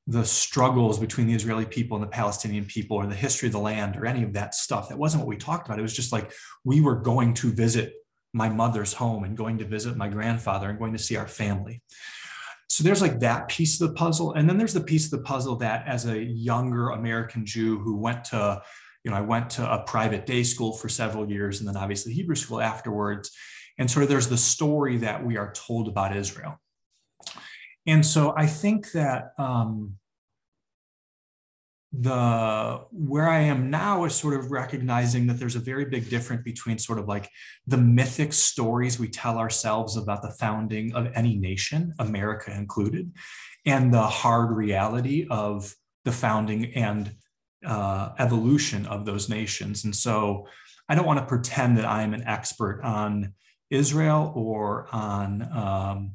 the 0.06 0.24
struggles 0.24 0.98
between 0.98 1.26
the 1.26 1.34
Israeli 1.34 1.66
people 1.66 1.96
and 1.96 2.02
the 2.02 2.10
Palestinian 2.10 2.64
people 2.64 2.96
or 2.96 3.06
the 3.06 3.14
history 3.14 3.46
of 3.46 3.52
the 3.52 3.60
land 3.60 3.96
or 3.96 4.06
any 4.06 4.22
of 4.22 4.32
that 4.32 4.54
stuff. 4.54 4.88
That 4.88 4.98
wasn't 4.98 5.22
what 5.22 5.28
we 5.28 5.36
talked 5.36 5.66
about. 5.66 5.78
It 5.78 5.82
was 5.82 5.94
just 5.94 6.12
like 6.12 6.32
we 6.64 6.80
were 6.80 6.96
going 6.96 7.34
to 7.34 7.52
visit 7.52 7.94
my 8.32 8.48
mother's 8.48 8.92
home 8.92 9.24
and 9.24 9.36
going 9.36 9.58
to 9.58 9.64
visit 9.64 9.96
my 9.96 10.08
grandfather 10.08 10.68
and 10.68 10.78
going 10.78 10.92
to 10.92 10.98
see 10.98 11.16
our 11.16 11.28
family. 11.28 11.82
So 12.68 12.84
there's 12.84 13.02
like 13.02 13.20
that 13.20 13.48
piece 13.48 13.80
of 13.80 13.88
the 13.88 13.94
puzzle. 13.94 14.32
And 14.32 14.48
then 14.48 14.56
there's 14.56 14.74
the 14.74 14.80
piece 14.80 15.04
of 15.06 15.10
the 15.10 15.24
puzzle 15.24 15.56
that 15.56 15.86
as 15.86 16.06
a 16.06 16.22
younger 16.22 16.90
American 16.90 17.44
Jew 17.44 17.78
who 17.78 17.96
went 17.96 18.24
to, 18.26 18.62
you 19.04 19.10
know, 19.10 19.16
I 19.16 19.22
went 19.22 19.50
to 19.50 19.70
a 19.70 19.82
private 19.82 20.26
day 20.26 20.42
school 20.42 20.72
for 20.72 20.88
several 20.88 21.30
years 21.30 21.60
and 21.60 21.68
then 21.68 21.76
obviously 21.76 22.12
Hebrew 22.12 22.36
school 22.36 22.60
afterwards. 22.60 23.30
And 23.78 23.90
sort 23.90 24.02
of 24.02 24.08
there's 24.08 24.28
the 24.28 24.36
story 24.36 24.98
that 24.98 25.24
we 25.24 25.36
are 25.36 25.52
told 25.52 25.88
about 25.88 26.14
Israel. 26.14 26.60
And 27.86 28.04
so 28.04 28.34
I 28.36 28.46
think 28.46 28.92
that 28.92 29.32
um, 29.38 29.94
the 31.92 32.84
where 32.92 33.28
I 33.28 33.40
am 33.40 33.70
now 33.70 34.04
is 34.04 34.14
sort 34.14 34.34
of 34.34 34.52
recognizing 34.52 35.26
that 35.26 35.38
there's 35.38 35.56
a 35.56 35.60
very 35.60 35.86
big 35.86 36.08
difference 36.08 36.42
between 36.44 36.78
sort 36.78 36.98
of 36.98 37.08
like 37.08 37.28
the 37.66 37.78
mythic 37.78 38.32
stories 38.32 38.98
we 38.98 39.08
tell 39.08 39.38
ourselves 39.38 39.96
about 39.96 40.22
the 40.22 40.30
founding 40.30 40.94
of 40.94 41.10
any 41.14 41.36
nation, 41.36 41.92
America 41.98 42.54
included, 42.54 43.12
and 43.66 43.92
the 43.92 44.06
hard 44.06 44.56
reality 44.56 45.26
of 45.30 45.74
the 46.04 46.12
founding 46.12 46.72
and 46.74 47.12
uh, 47.64 48.10
evolution 48.18 48.86
of 48.86 49.04
those 49.04 49.28
nations. 49.28 49.84
And 49.84 49.94
so 49.94 50.46
I 50.88 50.94
don't 50.94 51.06
want 51.06 51.20
to 51.20 51.26
pretend 51.26 51.78
that 51.78 51.84
I'm 51.84 52.14
an 52.14 52.26
expert 52.26 52.80
on 52.82 53.34
Israel 53.70 54.32
or 54.34 54.88
on 54.92 55.42
um, 55.52 56.12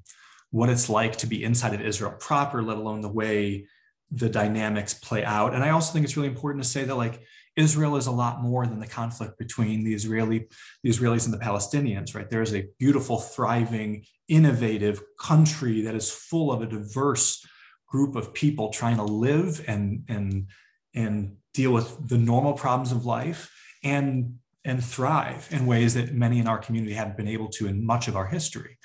what 0.51 0.69
it's 0.69 0.89
like 0.89 1.17
to 1.17 1.27
be 1.27 1.43
inside 1.43 1.73
of 1.73 1.81
Israel 1.81 2.11
proper, 2.19 2.61
let 2.61 2.77
alone 2.77 3.01
the 3.01 3.09
way 3.09 3.67
the 4.11 4.29
dynamics 4.29 4.93
play 4.93 5.23
out. 5.23 5.53
And 5.53 5.63
I 5.63 5.69
also 5.69 5.93
think 5.93 6.05
it's 6.05 6.17
really 6.17 6.29
important 6.29 6.63
to 6.63 6.69
say 6.69 6.83
that 6.83 6.95
like 6.95 7.21
Israel 7.55 7.95
is 7.95 8.07
a 8.07 8.11
lot 8.11 8.41
more 8.41 8.65
than 8.65 8.79
the 8.79 8.87
conflict 8.87 9.37
between 9.37 9.83
the 9.83 9.93
Israeli, 9.93 10.47
the 10.83 10.89
Israelis 10.89 11.25
and 11.25 11.33
the 11.33 11.45
Palestinians, 11.45 12.13
right? 12.13 12.29
There 12.29 12.41
is 12.41 12.53
a 12.53 12.67
beautiful, 12.79 13.19
thriving, 13.19 14.05
innovative 14.27 15.01
country 15.19 15.81
that 15.81 15.95
is 15.95 16.11
full 16.11 16.51
of 16.51 16.61
a 16.61 16.65
diverse 16.65 17.45
group 17.87 18.15
of 18.15 18.33
people 18.33 18.69
trying 18.69 18.97
to 18.97 19.03
live 19.03 19.63
and 19.67 20.03
and 20.09 20.47
and 20.95 21.37
deal 21.53 21.71
with 21.71 22.09
the 22.09 22.17
normal 22.17 22.53
problems 22.53 22.91
of 22.91 23.05
life 23.05 23.51
and 23.83 24.39
and 24.63 24.83
thrive 24.83 25.47
in 25.51 25.67
ways 25.67 25.93
that 25.93 26.11
many 26.13 26.39
in 26.39 26.47
our 26.47 26.57
community 26.57 26.93
haven't 26.93 27.15
been 27.15 27.27
able 27.27 27.47
to 27.47 27.67
in 27.67 27.85
much 27.85 28.07
of 28.07 28.15
our 28.15 28.25
history. 28.25 28.79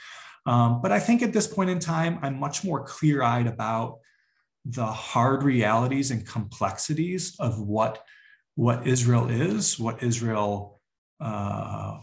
Um, 0.44 0.82
but 0.82 0.92
I 0.92 1.00
think 1.00 1.22
at 1.22 1.32
this 1.32 1.46
point 1.46 1.70
in 1.70 1.78
time, 1.78 2.18
I'm 2.22 2.38
much 2.38 2.64
more 2.64 2.84
clear 2.84 3.22
eyed 3.22 3.46
about 3.46 3.98
the 4.64 4.86
hard 4.86 5.42
realities 5.42 6.10
and 6.10 6.26
complexities 6.26 7.34
of 7.38 7.58
what 7.60 8.04
what 8.56 8.86
Israel 8.86 9.30
is, 9.30 9.78
what 9.78 10.02
Israel 10.02 10.80
uh, 11.18 11.98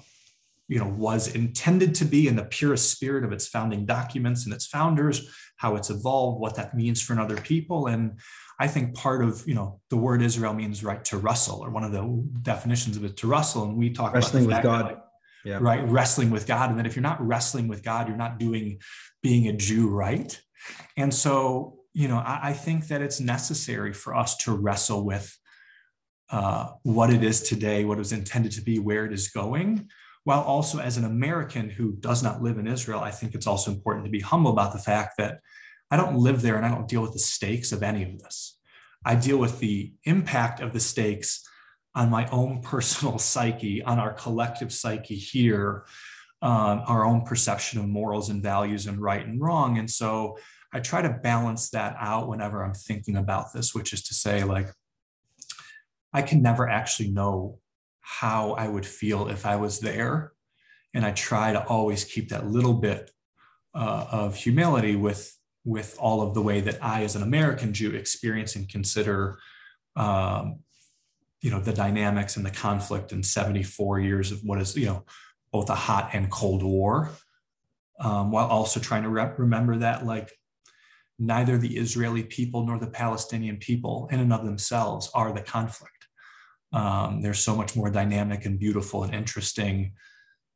you 0.67 0.79
know 0.79 0.87
was 0.87 1.27
intended 1.33 1.95
to 1.95 2.05
be 2.05 2.27
in 2.27 2.35
the 2.35 2.45
purest 2.45 2.91
spirit 2.91 3.23
of 3.23 3.31
its 3.31 3.47
founding 3.47 3.85
documents 3.85 4.45
and 4.45 4.53
its 4.53 4.65
founders, 4.65 5.27
how 5.57 5.75
it's 5.75 5.89
evolved, 5.89 6.39
what 6.39 6.55
that 6.55 6.75
means 6.75 7.01
for 7.01 7.13
another 7.13 7.37
people, 7.37 7.87
and 7.87 8.19
I 8.59 8.67
think 8.67 8.95
part 8.95 9.23
of 9.23 9.43
you 9.47 9.55
know 9.55 9.79
the 9.89 9.97
word 9.97 10.21
Israel 10.21 10.53
means 10.53 10.83
right 10.83 11.03
to 11.05 11.17
wrestle, 11.17 11.63
or 11.63 11.69
one 11.69 11.83
of 11.83 11.91
the 11.91 12.27
definitions 12.41 12.97
of 12.97 13.03
it 13.05 13.17
to 13.17 13.27
wrestle, 13.27 13.63
and 13.63 13.77
we 13.77 13.91
talk 13.91 14.13
wrestling 14.13 14.45
about 14.45 14.57
with 14.57 14.63
God. 14.63 14.85
Like, 14.85 15.03
yeah. 15.45 15.59
right 15.61 15.87
wrestling 15.87 16.29
with 16.29 16.45
god 16.45 16.71
and 16.71 16.79
that 16.79 16.85
if 16.85 16.95
you're 16.95 17.03
not 17.03 17.25
wrestling 17.25 17.69
with 17.69 17.81
god 17.81 18.09
you're 18.09 18.17
not 18.17 18.37
doing 18.37 18.81
being 19.21 19.47
a 19.47 19.53
jew 19.53 19.87
right 19.87 20.41
and 20.97 21.13
so 21.13 21.77
you 21.97 22.07
know, 22.07 22.17
I, 22.17 22.39
I 22.43 22.53
think 22.53 22.89
that 22.89 23.01
it's 23.01 23.19
necessary 23.19 23.91
for 23.91 24.15
us 24.15 24.37
to 24.37 24.55
wrestle 24.55 25.03
with 25.03 25.35
uh, 26.29 26.67
what 26.83 27.09
it 27.09 27.23
is 27.23 27.41
today, 27.41 27.85
what 27.85 27.97
it 27.97 27.99
was 27.99 28.11
intended 28.11 28.51
to 28.51 28.61
be, 28.61 28.77
where 28.77 29.05
it 29.05 29.11
is 29.11 29.29
going. 29.29 29.89
While 30.27 30.41
also, 30.41 30.79
as 30.79 30.97
an 30.97 31.05
American 31.05 31.69
who 31.69 31.93
does 31.93 32.21
not 32.21 32.41
live 32.41 32.57
in 32.57 32.67
Israel, 32.67 32.99
I 32.99 33.11
think 33.11 33.33
it's 33.33 33.47
also 33.47 33.71
important 33.71 34.03
to 34.03 34.11
be 34.11 34.19
humble 34.19 34.51
about 34.51 34.73
the 34.73 34.77
fact 34.77 35.13
that 35.19 35.39
I 35.89 35.95
don't 35.95 36.17
live 36.17 36.41
there 36.41 36.57
and 36.57 36.65
I 36.65 36.69
don't 36.69 36.89
deal 36.89 37.01
with 37.01 37.13
the 37.13 37.19
stakes 37.19 37.71
of 37.71 37.81
any 37.81 38.03
of 38.03 38.19
this. 38.19 38.59
I 39.05 39.15
deal 39.15 39.37
with 39.37 39.59
the 39.59 39.93
impact 40.03 40.59
of 40.59 40.73
the 40.73 40.81
stakes 40.81 41.47
on 41.95 42.09
my 42.09 42.27
own 42.27 42.61
personal 42.73 43.17
psyche, 43.19 43.81
on 43.81 43.99
our 43.99 44.11
collective 44.11 44.73
psyche 44.73 45.15
here, 45.15 45.85
um, 46.41 46.83
our 46.87 47.05
own 47.05 47.21
perception 47.21 47.79
of 47.79 47.87
morals 47.87 48.29
and 48.29 48.43
values 48.43 48.85
and 48.85 48.99
right 48.99 49.25
and 49.25 49.39
wrong. 49.39 49.77
And 49.77 49.89
so 49.89 50.37
I 50.73 50.81
try 50.81 51.01
to 51.01 51.19
balance 51.23 51.69
that 51.69 51.95
out 52.01 52.27
whenever 52.27 52.65
I'm 52.65 52.73
thinking 52.73 53.15
about 53.15 53.53
this, 53.53 53.73
which 53.73 53.93
is 53.93 54.03
to 54.03 54.13
say, 54.13 54.43
like, 54.43 54.73
I 56.11 56.21
can 56.21 56.41
never 56.41 56.67
actually 56.67 57.11
know 57.11 57.59
how 58.07 58.51
I 58.51 58.67
would 58.67 58.85
feel 58.85 59.27
if 59.27 59.45
I 59.45 59.57
was 59.57 59.79
there. 59.79 60.33
And 60.93 61.05
I 61.05 61.11
try 61.11 61.53
to 61.53 61.65
always 61.67 62.03
keep 62.03 62.29
that 62.29 62.47
little 62.47 62.73
bit 62.73 63.11
uh, 63.75 64.07
of 64.11 64.35
humility 64.35 64.95
with, 64.95 65.37
with 65.65 65.97
all 65.99 66.21
of 66.21 66.33
the 66.33 66.41
way 66.41 66.61
that 66.61 66.83
I, 66.83 67.03
as 67.03 67.15
an 67.15 67.23
American 67.23 67.73
Jew, 67.73 67.91
experience 67.91 68.55
and 68.55 68.69
consider 68.69 69.37
um, 69.95 70.59
you 71.41 71.51
know 71.51 71.59
the 71.59 71.73
dynamics 71.73 72.35
and 72.35 72.45
the 72.45 72.51
conflict 72.51 73.11
in 73.11 73.21
74 73.21 73.99
years 73.99 74.31
of 74.31 74.39
what 74.43 74.59
is 74.59 74.75
you 74.75 74.85
know 74.85 75.03
both 75.51 75.69
a 75.69 75.75
hot 75.75 76.09
and 76.13 76.31
cold 76.31 76.63
war 76.63 77.11
um, 77.99 78.31
while 78.31 78.47
also 78.47 78.79
trying 78.79 79.03
to 79.03 79.09
re- 79.09 79.33
remember 79.37 79.77
that 79.77 80.05
like 80.05 80.31
neither 81.19 81.57
the 81.57 81.77
Israeli 81.77 82.23
people 82.23 82.65
nor 82.65 82.77
the 82.77 82.87
Palestinian 82.87 83.57
people, 83.57 84.07
in 84.11 84.19
and 84.19 84.31
of 84.31 84.45
themselves, 84.45 85.09
are 85.13 85.31
the 85.33 85.41
conflict. 85.41 85.96
Um, 86.73 87.21
they're 87.21 87.33
so 87.33 87.55
much 87.55 87.75
more 87.75 87.89
dynamic 87.89 88.45
and 88.45 88.59
beautiful 88.59 89.03
and 89.03 89.13
interesting 89.13 89.93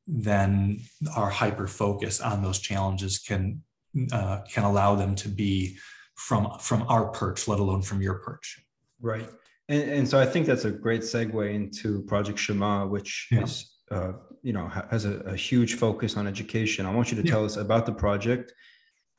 than 0.08 0.80
our 1.16 1.30
hyper 1.30 1.68
focus 1.68 2.20
on 2.20 2.42
those 2.42 2.60
challenges 2.60 3.20
can 3.20 3.64
uh, 4.12 4.40
can 4.52 4.64
allow 4.64 4.96
them 4.96 5.16
to 5.16 5.30
be 5.30 5.78
from 6.16 6.58
from 6.60 6.84
our 6.88 7.10
perch, 7.10 7.48
let 7.48 7.60
alone 7.60 7.82
from 7.82 8.02
your 8.02 8.16
perch. 8.16 8.60
Right, 9.00 9.30
and, 9.70 9.84
and 9.90 10.08
so 10.08 10.20
I 10.20 10.26
think 10.26 10.46
that's 10.46 10.66
a 10.66 10.72
great 10.72 11.02
segue 11.02 11.54
into 11.54 12.02
Project 12.04 12.40
Shema, 12.40 12.86
which 12.88 13.28
yeah. 13.32 13.44
is 13.44 13.72
uh, 13.90 14.14
you 14.42 14.54
know 14.54 14.68
has 14.68 15.06
a, 15.06 15.20
a, 15.20 15.36
huge 15.36 15.76
focus 15.76 16.18
on 16.18 16.28
education. 16.28 16.86
I 16.86 16.94
want 16.94 17.12
you 17.12 17.22
to 17.22 17.26
yeah. 17.26 17.34
tell 17.34 17.46
us 17.46 17.58
about 17.58 17.86
the 17.86 17.94
project 17.94 18.54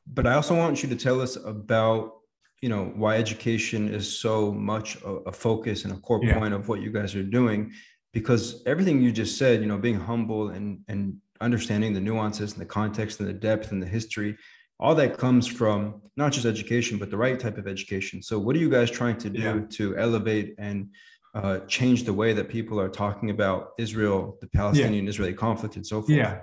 but 0.07 0.27
I 0.27 0.35
also 0.35 0.57
want 0.57 0.83
you 0.83 0.89
to 0.89 0.97
tell 0.97 1.21
us 1.21 1.37
about 1.37 2.13
you 2.63 2.69
know 2.69 2.93
why 2.95 3.17
education 3.17 3.93
is 3.93 4.19
so 4.19 4.53
much 4.53 4.97
a, 5.03 5.11
a 5.31 5.33
focus 5.33 5.85
and 5.85 5.93
a 5.93 5.97
core 5.97 6.21
yeah. 6.23 6.39
point 6.39 6.55
of 6.55 6.69
what 6.69 6.81
you 6.81 6.91
guys 6.91 7.15
are 7.15 7.23
doing 7.23 7.73
because 8.15 8.63
everything 8.67 9.03
you 9.03 9.13
just 9.13 9.37
said 9.37 9.61
you 9.61 9.67
know 9.67 9.77
being 9.77 9.99
humble 9.99 10.51
and 10.51 10.79
and 10.89 11.17
understanding 11.41 11.93
the 11.93 12.01
nuances 12.01 12.53
and 12.53 12.61
the 12.61 12.67
context 12.67 13.19
and 13.19 13.29
the 13.29 13.33
depth 13.33 13.73
and 13.73 13.83
the 13.83 13.87
history 13.87 14.39
all 14.79 14.95
that 14.95 15.19
comes 15.19 15.47
from 15.47 16.01
not 16.17 16.33
just 16.33 16.47
education 16.47 16.99
but 16.99 17.11
the 17.11 17.17
right 17.17 17.39
type 17.41 17.59
of 17.59 17.67
education 17.67 18.23
so 18.23 18.39
what 18.39 18.55
are 18.55 18.61
you 18.61 18.71
guys 18.71 18.91
trying 18.91 19.19
to 19.19 19.29
do 19.29 19.43
yeah. 19.43 19.61
to 19.69 19.97
elevate 19.99 20.55
and 20.59 20.89
uh, 21.35 21.61
change 21.61 22.05
the 22.05 22.13
way 22.13 22.33
that 22.35 22.49
people 22.49 22.79
are 22.79 22.89
talking 22.89 23.31
about 23.31 23.71
israel 23.77 24.39
the 24.41 24.47
palestinian 24.47 25.09
israeli 25.09 25.35
conflict 25.35 25.75
and 25.75 25.87
so 25.87 26.01
forth 26.01 26.11
yeah 26.11 26.43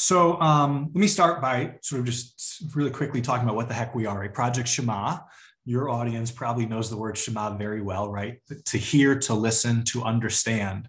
so 0.00 0.40
um, 0.40 0.90
let 0.94 1.00
me 1.00 1.06
start 1.06 1.42
by 1.42 1.74
sort 1.82 2.00
of 2.00 2.06
just 2.06 2.62
really 2.74 2.90
quickly 2.90 3.20
talking 3.20 3.44
about 3.44 3.54
what 3.54 3.68
the 3.68 3.74
heck 3.74 3.94
we 3.94 4.06
are. 4.06 4.22
A 4.24 4.30
Project 4.30 4.66
Shema. 4.66 5.18
Your 5.64 5.90
audience 5.90 6.30
probably 6.30 6.66
knows 6.66 6.90
the 6.90 6.96
word 6.96 7.16
Shema 7.16 7.56
very 7.56 7.82
well, 7.82 8.10
right? 8.10 8.40
To 8.64 8.78
hear, 8.78 9.18
to 9.20 9.34
listen, 9.34 9.84
to 9.84 10.02
understand. 10.02 10.88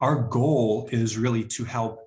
Our 0.00 0.22
goal 0.28 0.88
is 0.92 1.18
really 1.18 1.44
to 1.44 1.64
help 1.64 2.00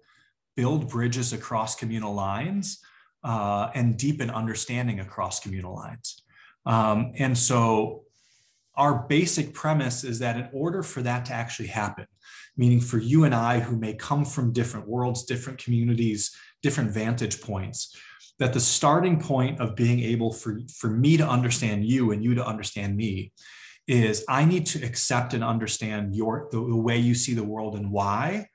build 0.55 0.89
bridges 0.89 1.33
across 1.33 1.75
communal 1.75 2.13
lines 2.13 2.79
uh, 3.23 3.69
and 3.75 3.97
deepen 3.97 4.29
understanding 4.29 4.99
across 4.99 5.39
communal 5.39 5.75
lines. 5.75 6.23
Um, 6.65 7.13
and 7.17 7.37
so 7.37 8.03
our 8.75 9.05
basic 9.07 9.53
premise 9.53 10.03
is 10.03 10.19
that 10.19 10.37
in 10.37 10.49
order 10.53 10.83
for 10.83 11.01
that 11.01 11.25
to 11.25 11.33
actually 11.33 11.67
happen, 11.67 12.05
meaning 12.55 12.79
for 12.79 12.99
you 12.99 13.23
and 13.23 13.33
I 13.33 13.59
who 13.59 13.75
may 13.75 13.93
come 13.93 14.23
from 14.23 14.53
different 14.53 14.87
worlds, 14.87 15.25
different 15.25 15.59
communities, 15.59 16.35
different 16.61 16.91
vantage 16.91 17.41
points, 17.41 17.95
that 18.39 18.53
the 18.53 18.59
starting 18.59 19.19
point 19.19 19.59
of 19.59 19.75
being 19.75 19.99
able 19.99 20.31
for, 20.31 20.59
for 20.75 20.89
me 20.89 21.17
to 21.17 21.27
understand 21.27 21.85
you 21.85 22.11
and 22.11 22.23
you 22.23 22.35
to 22.35 22.45
understand 22.45 22.95
me 22.95 23.31
is 23.87 24.23
I 24.27 24.45
need 24.45 24.65
to 24.67 24.85
accept 24.85 25.33
and 25.33 25.43
understand 25.43 26.15
your 26.15 26.49
the, 26.51 26.57
the 26.59 26.75
way 26.75 26.97
you 26.97 27.15
see 27.15 27.33
the 27.33 27.43
world 27.43 27.75
and 27.75 27.91
why. 27.91 28.49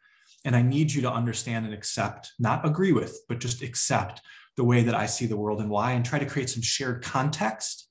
And 0.44 0.54
I 0.54 0.62
need 0.62 0.92
you 0.92 1.02
to 1.02 1.12
understand 1.12 1.66
and 1.66 1.74
accept, 1.74 2.32
not 2.38 2.66
agree 2.66 2.92
with, 2.92 3.16
but 3.28 3.38
just 3.38 3.62
accept 3.62 4.20
the 4.56 4.64
way 4.64 4.82
that 4.82 4.94
I 4.94 5.06
see 5.06 5.26
the 5.26 5.36
world 5.36 5.60
and 5.60 5.70
why, 5.70 5.92
and 5.92 6.04
try 6.04 6.18
to 6.18 6.26
create 6.26 6.50
some 6.50 6.62
shared 6.62 7.02
context 7.02 7.88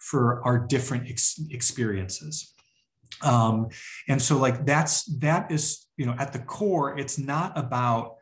for 0.00 0.42
our 0.44 0.58
different 0.58 1.08
ex- 1.08 1.40
experiences. 1.50 2.54
Um, 3.22 3.68
and 4.08 4.22
so, 4.22 4.38
like 4.38 4.64
that's 4.64 5.04
that 5.18 5.50
is 5.50 5.86
you 5.96 6.06
know 6.06 6.14
at 6.18 6.32
the 6.32 6.38
core, 6.38 6.96
it's 6.98 7.18
not 7.18 7.58
about 7.58 8.14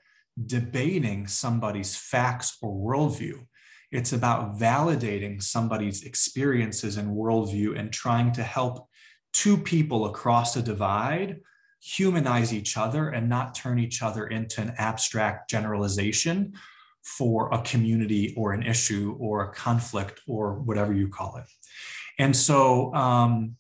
debating 0.45 1.27
somebody's 1.27 1.97
facts 1.97 2.59
or 2.61 2.73
worldview. 2.73 3.47
It's 3.91 4.13
about 4.13 4.59
validating 4.59 5.43
somebody's 5.43 6.03
experiences 6.03 6.97
and 6.97 7.17
worldview 7.17 7.79
and 7.79 7.93
trying 7.93 8.33
to 8.33 8.43
help 8.43 8.89
two 9.33 9.57
people 9.57 10.07
across 10.07 10.57
a 10.57 10.63
divide 10.63 11.41
humanize 11.81 12.53
each 12.53 12.77
other 12.77 13.11
and 13.11 13.29
not 13.29 13.55
turn 13.55 13.79
each 13.79 14.03
other 14.03 14.27
into 14.27 14.61
an 14.61 14.75
abstract 14.77 15.49
generalization 15.49 16.53
for 17.05 17.53
a 17.55 17.63
community 17.63 18.35
or 18.37 18.53
an 18.53 18.63
issue 18.63 19.17
or 19.21 19.45
a 19.45 19.53
conflict 19.53 20.21
or 20.27 20.55
whatever 20.55 20.93
you 20.93 21.09
call 21.09 21.37
it. 21.37 21.45
And 22.19 22.35
so, 22.35 22.93
um, 22.95 23.57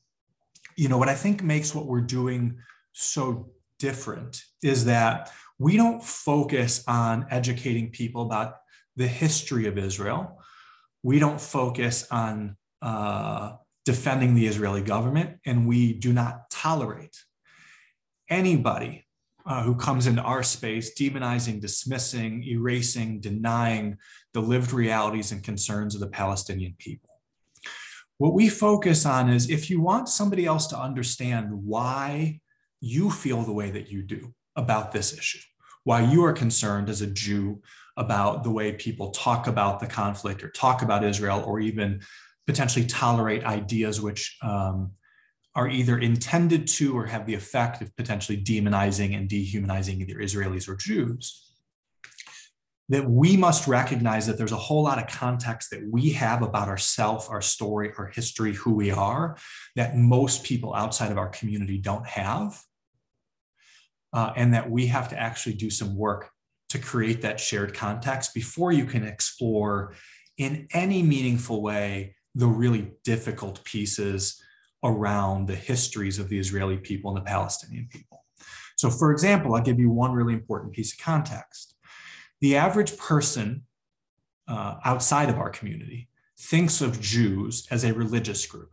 you 0.76 0.88
know, 0.88 0.98
what 0.98 1.08
I 1.08 1.14
think 1.14 1.42
makes 1.42 1.74
what 1.74 1.86
we're 1.86 2.00
doing 2.00 2.58
so 2.92 3.50
different 3.78 4.42
is 4.62 4.86
that 4.86 5.30
we 5.58 5.76
don't 5.76 6.02
focus 6.02 6.84
on 6.86 7.26
educating 7.30 7.90
people 7.90 8.22
about 8.22 8.56
the 8.96 9.06
history 9.06 9.66
of 9.66 9.78
Israel. 9.78 10.40
We 11.02 11.18
don't 11.18 11.40
focus 11.40 12.06
on 12.10 12.56
uh, 12.82 13.52
defending 13.84 14.34
the 14.34 14.46
Israeli 14.46 14.82
government, 14.82 15.38
and 15.46 15.66
we 15.66 15.92
do 15.92 16.12
not 16.12 16.50
tolerate 16.50 17.16
anybody 18.28 19.06
uh, 19.46 19.62
who 19.62 19.76
comes 19.76 20.06
into 20.06 20.22
our 20.22 20.42
space 20.42 20.98
demonizing, 20.98 21.60
dismissing, 21.60 22.42
erasing, 22.44 23.20
denying 23.20 23.96
the 24.34 24.40
lived 24.40 24.72
realities 24.72 25.30
and 25.30 25.44
concerns 25.44 25.94
of 25.94 26.00
the 26.00 26.08
Palestinian 26.08 26.74
people. 26.78 27.10
What 28.18 28.34
we 28.34 28.48
focus 28.48 29.06
on 29.06 29.28
is 29.28 29.48
if 29.48 29.70
you 29.70 29.80
want 29.80 30.08
somebody 30.08 30.46
else 30.46 30.66
to 30.68 30.78
understand 30.78 31.50
why 31.52 32.40
you 32.80 33.10
feel 33.10 33.42
the 33.42 33.52
way 33.52 33.70
that 33.70 33.88
you 33.88 34.02
do 34.02 34.34
about 34.56 34.92
this 34.92 35.16
issue, 35.16 35.40
why 35.84 36.00
you 36.00 36.24
are 36.24 36.32
concerned 36.32 36.88
as 36.88 37.02
a 37.02 37.06
Jew 37.06 37.60
about 37.96 38.44
the 38.44 38.50
way 38.50 38.72
people 38.72 39.10
talk 39.10 39.46
about 39.46 39.80
the 39.80 39.86
conflict 39.86 40.42
or 40.42 40.50
talk 40.50 40.82
about 40.82 41.04
Israel 41.04 41.42
or 41.46 41.60
even 41.60 42.00
potentially 42.46 42.86
tolerate 42.86 43.44
ideas 43.44 44.00
which 44.00 44.36
um, 44.42 44.92
are 45.54 45.68
either 45.68 45.98
intended 45.98 46.66
to 46.66 46.96
or 46.96 47.06
have 47.06 47.26
the 47.26 47.34
effect 47.34 47.80
of 47.80 47.94
potentially 47.96 48.36
demonizing 48.36 49.16
and 49.16 49.28
dehumanizing 49.28 50.00
either 50.00 50.16
Israelis 50.16 50.68
or 50.68 50.76
Jews. 50.76 51.42
That 52.88 53.10
we 53.10 53.36
must 53.36 53.66
recognize 53.66 54.28
that 54.28 54.38
there's 54.38 54.52
a 54.52 54.56
whole 54.56 54.84
lot 54.84 55.02
of 55.02 55.08
context 55.08 55.70
that 55.70 55.82
we 55.90 56.10
have 56.10 56.42
about 56.42 56.68
ourself, 56.68 57.28
our 57.28 57.42
story, 57.42 57.92
our 57.98 58.06
history, 58.06 58.52
who 58.54 58.74
we 58.74 58.92
are, 58.92 59.36
that 59.74 59.96
most 59.96 60.44
people 60.44 60.72
outside 60.72 61.10
of 61.10 61.18
our 61.18 61.28
community 61.30 61.78
don't 61.78 62.06
have. 62.06 62.62
Uh, 64.12 64.32
and 64.36 64.54
that 64.54 64.70
we 64.70 64.86
have 64.86 65.08
to 65.08 65.18
actually 65.18 65.54
do 65.54 65.68
some 65.68 65.94
work 65.96 66.30
to 66.68 66.78
create 66.78 67.22
that 67.22 67.38
shared 67.38 67.74
context 67.74 68.32
before 68.34 68.72
you 68.72 68.86
can 68.86 69.04
explore 69.04 69.94
in 70.38 70.66
any 70.72 71.02
meaningful 71.02 71.62
way 71.62 72.14
the 72.34 72.46
really 72.46 72.92
difficult 73.04 73.62
pieces 73.64 74.40
around 74.84 75.48
the 75.48 75.54
histories 75.54 76.18
of 76.18 76.28
the 76.28 76.38
Israeli 76.38 76.76
people 76.76 77.10
and 77.10 77.18
the 77.18 77.28
Palestinian 77.28 77.88
people. 77.90 78.24
So, 78.76 78.90
for 78.90 79.10
example, 79.10 79.54
I'll 79.54 79.62
give 79.62 79.80
you 79.80 79.90
one 79.90 80.12
really 80.12 80.34
important 80.34 80.74
piece 80.74 80.92
of 80.92 80.98
context. 80.98 81.74
The 82.40 82.56
average 82.56 82.96
person 82.98 83.64
uh, 84.46 84.74
outside 84.84 85.30
of 85.30 85.38
our 85.38 85.50
community 85.50 86.08
thinks 86.38 86.82
of 86.82 87.00
Jews 87.00 87.66
as 87.70 87.84
a 87.84 87.94
religious 87.94 88.44
group. 88.46 88.70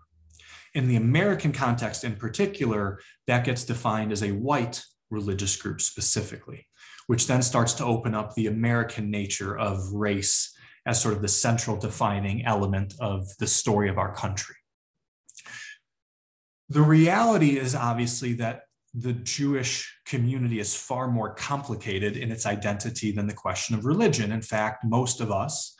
In 0.73 0.87
the 0.87 0.97
American 0.97 1.53
context, 1.53 2.03
in 2.03 2.15
particular, 2.15 2.99
that 3.27 3.45
gets 3.45 3.63
defined 3.63 4.11
as 4.11 4.23
a 4.23 4.31
white 4.31 4.83
religious 5.13 5.55
group 5.55 5.79
specifically 5.79 6.67
which 7.07 7.27
then 7.27 7.41
starts 7.41 7.73
to 7.73 7.85
open 7.85 8.15
up 8.15 8.33
the 8.33 8.47
American 8.47 9.11
nature 9.11 9.57
of 9.57 9.91
race 9.93 10.55
as 10.85 11.01
sort 11.01 11.13
of 11.13 11.21
the 11.21 11.27
central 11.27 11.77
defining 11.77 12.45
element 12.45 12.93
of 12.99 13.27
the 13.37 13.47
story 13.47 13.89
of 13.89 13.97
our 13.97 14.13
country. 14.13 14.55
The 16.69 16.81
reality 16.81 17.57
is 17.57 17.75
obviously 17.75 18.33
that 18.33 18.63
the 18.93 19.13
Jewish 19.13 19.93
community 20.05 20.59
is 20.59 20.75
far 20.75 21.07
more 21.07 21.33
complicated 21.33 22.15
in 22.15 22.31
its 22.31 22.45
identity 22.45 23.11
than 23.11 23.27
the 23.27 23.33
question 23.33 23.75
of 23.75 23.85
religion. 23.85 24.31
In 24.31 24.41
fact, 24.41 24.85
most 24.85 25.19
of 25.19 25.31
us 25.31 25.75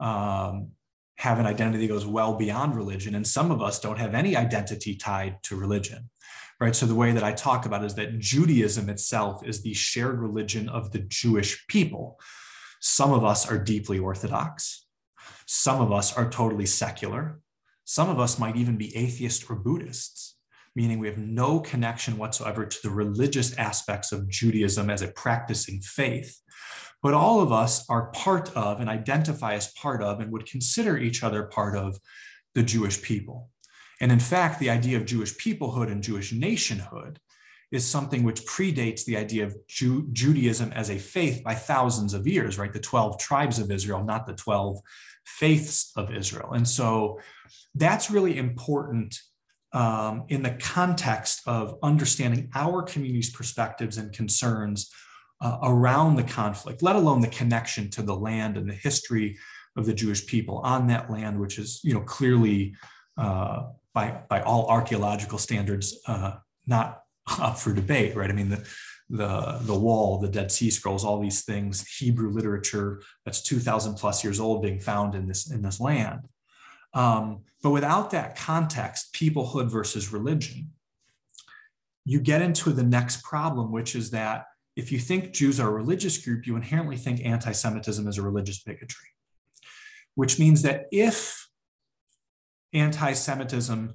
um, 0.00 0.72
have 1.16 1.38
an 1.38 1.46
identity 1.46 1.86
that 1.86 1.92
goes 1.92 2.06
well 2.06 2.34
beyond 2.34 2.74
religion, 2.74 3.14
and 3.14 3.26
some 3.26 3.50
of 3.50 3.62
us 3.62 3.80
don't 3.80 3.98
have 3.98 4.14
any 4.14 4.36
identity 4.36 4.96
tied 4.96 5.42
to 5.44 5.56
religion 5.56 6.10
right? 6.60 6.74
So 6.74 6.86
the 6.86 6.94
way 6.94 7.12
that 7.12 7.24
I 7.24 7.32
talk 7.32 7.66
about 7.66 7.84
is 7.84 7.94
that 7.94 8.18
Judaism 8.18 8.88
itself 8.88 9.46
is 9.46 9.62
the 9.62 9.74
shared 9.74 10.18
religion 10.18 10.68
of 10.68 10.90
the 10.90 11.00
Jewish 11.00 11.66
people. 11.68 12.18
Some 12.80 13.12
of 13.12 13.24
us 13.24 13.50
are 13.50 13.58
deeply 13.58 13.98
Orthodox. 13.98 14.86
Some 15.46 15.80
of 15.80 15.92
us 15.92 16.16
are 16.16 16.28
totally 16.28 16.66
secular. 16.66 17.40
Some 17.84 18.10
of 18.10 18.20
us 18.20 18.38
might 18.38 18.56
even 18.56 18.76
be 18.76 18.94
atheists 18.94 19.48
or 19.48 19.56
Buddhists, 19.56 20.36
meaning 20.76 20.98
we 20.98 21.08
have 21.08 21.18
no 21.18 21.60
connection 21.60 22.18
whatsoever 22.18 22.66
to 22.66 22.78
the 22.82 22.90
religious 22.90 23.56
aspects 23.56 24.12
of 24.12 24.28
Judaism 24.28 24.90
as 24.90 25.00
a 25.00 25.08
practicing 25.08 25.80
faith. 25.80 26.38
But 27.02 27.14
all 27.14 27.40
of 27.40 27.52
us 27.52 27.88
are 27.88 28.10
part 28.10 28.54
of 28.56 28.80
and 28.80 28.90
identify 28.90 29.54
as 29.54 29.72
part 29.72 30.02
of 30.02 30.20
and 30.20 30.32
would 30.32 30.46
consider 30.46 30.98
each 30.98 31.22
other 31.22 31.44
part 31.44 31.76
of 31.76 31.98
the 32.54 32.62
Jewish 32.62 33.00
people. 33.00 33.50
And 34.00 34.12
in 34.12 34.20
fact, 34.20 34.60
the 34.60 34.70
idea 34.70 34.96
of 34.96 35.06
Jewish 35.06 35.34
peoplehood 35.36 35.90
and 35.90 36.02
Jewish 36.02 36.32
nationhood 36.32 37.18
is 37.70 37.86
something 37.86 38.22
which 38.22 38.46
predates 38.46 39.04
the 39.04 39.16
idea 39.16 39.44
of 39.44 39.56
Ju- 39.66 40.08
Judaism 40.12 40.72
as 40.72 40.90
a 40.90 40.98
faith 40.98 41.42
by 41.44 41.54
thousands 41.54 42.14
of 42.14 42.26
years, 42.26 42.58
right? 42.58 42.72
The 42.72 42.80
12 42.80 43.18
tribes 43.18 43.58
of 43.58 43.70
Israel, 43.70 44.02
not 44.02 44.26
the 44.26 44.34
12 44.34 44.78
faiths 45.26 45.92
of 45.96 46.10
Israel. 46.10 46.52
And 46.52 46.66
so 46.66 47.20
that's 47.74 48.10
really 48.10 48.38
important 48.38 49.18
um, 49.72 50.24
in 50.28 50.42
the 50.42 50.52
context 50.52 51.42
of 51.46 51.78
understanding 51.82 52.50
our 52.54 52.82
community's 52.82 53.30
perspectives 53.30 53.98
and 53.98 54.12
concerns 54.12 54.90
uh, 55.42 55.58
around 55.62 56.16
the 56.16 56.22
conflict, 56.22 56.82
let 56.82 56.96
alone 56.96 57.20
the 57.20 57.28
connection 57.28 57.90
to 57.90 58.02
the 58.02 58.16
land 58.16 58.56
and 58.56 58.68
the 58.68 58.74
history 58.74 59.36
of 59.76 59.84
the 59.84 59.94
Jewish 59.94 60.26
people 60.26 60.58
on 60.58 60.86
that 60.88 61.10
land, 61.10 61.38
which 61.38 61.58
is, 61.58 61.80
you 61.84 61.92
know, 61.92 62.00
clearly 62.00 62.74
uh, 63.18 63.64
by 63.98 64.06
by 64.28 64.40
all 64.42 64.66
archaeological 64.66 65.38
standards 65.38 65.86
uh, 66.06 66.32
not 66.66 67.02
up 67.46 67.58
for 67.58 67.72
debate, 67.72 68.14
right? 68.16 68.30
I 68.30 68.34
mean 68.40 68.50
the 68.54 68.62
the 69.20 69.58
the 69.70 69.78
wall, 69.86 70.18
the 70.18 70.28
Dead 70.38 70.50
Sea 70.52 70.70
Scrolls, 70.70 71.04
all 71.04 71.20
these 71.20 71.42
things, 71.50 71.72
Hebrew 71.98 72.30
literature 72.38 73.02
that's 73.24 73.42
two 73.42 73.60
thousand 73.68 73.94
plus 73.94 74.22
years 74.24 74.38
old 74.38 74.62
being 74.62 74.80
found 74.80 75.14
in 75.14 75.26
this 75.26 75.50
in 75.50 75.62
this 75.62 75.80
land. 75.80 76.20
Um, 76.94 77.24
but 77.62 77.70
without 77.78 78.10
that 78.10 78.36
context, 78.36 79.12
peoplehood 79.20 79.68
versus 79.78 80.12
religion, 80.12 80.70
you 82.04 82.20
get 82.20 82.40
into 82.40 82.70
the 82.72 82.88
next 82.98 83.22
problem, 83.22 83.72
which 83.72 83.94
is 83.94 84.10
that 84.10 84.46
if 84.76 84.92
you 84.92 84.98
think 84.98 85.32
Jews 85.32 85.58
are 85.60 85.68
a 85.68 85.82
religious 85.82 86.16
group, 86.24 86.46
you 86.46 86.56
inherently 86.56 86.96
think 86.96 87.20
anti-Semitism 87.24 88.06
is 88.06 88.18
a 88.18 88.22
religious 88.22 88.62
bigotry, 88.62 89.10
which 90.14 90.38
means 90.38 90.62
that 90.62 90.86
if 90.92 91.47
anti 92.72 93.12
Semitism 93.12 93.94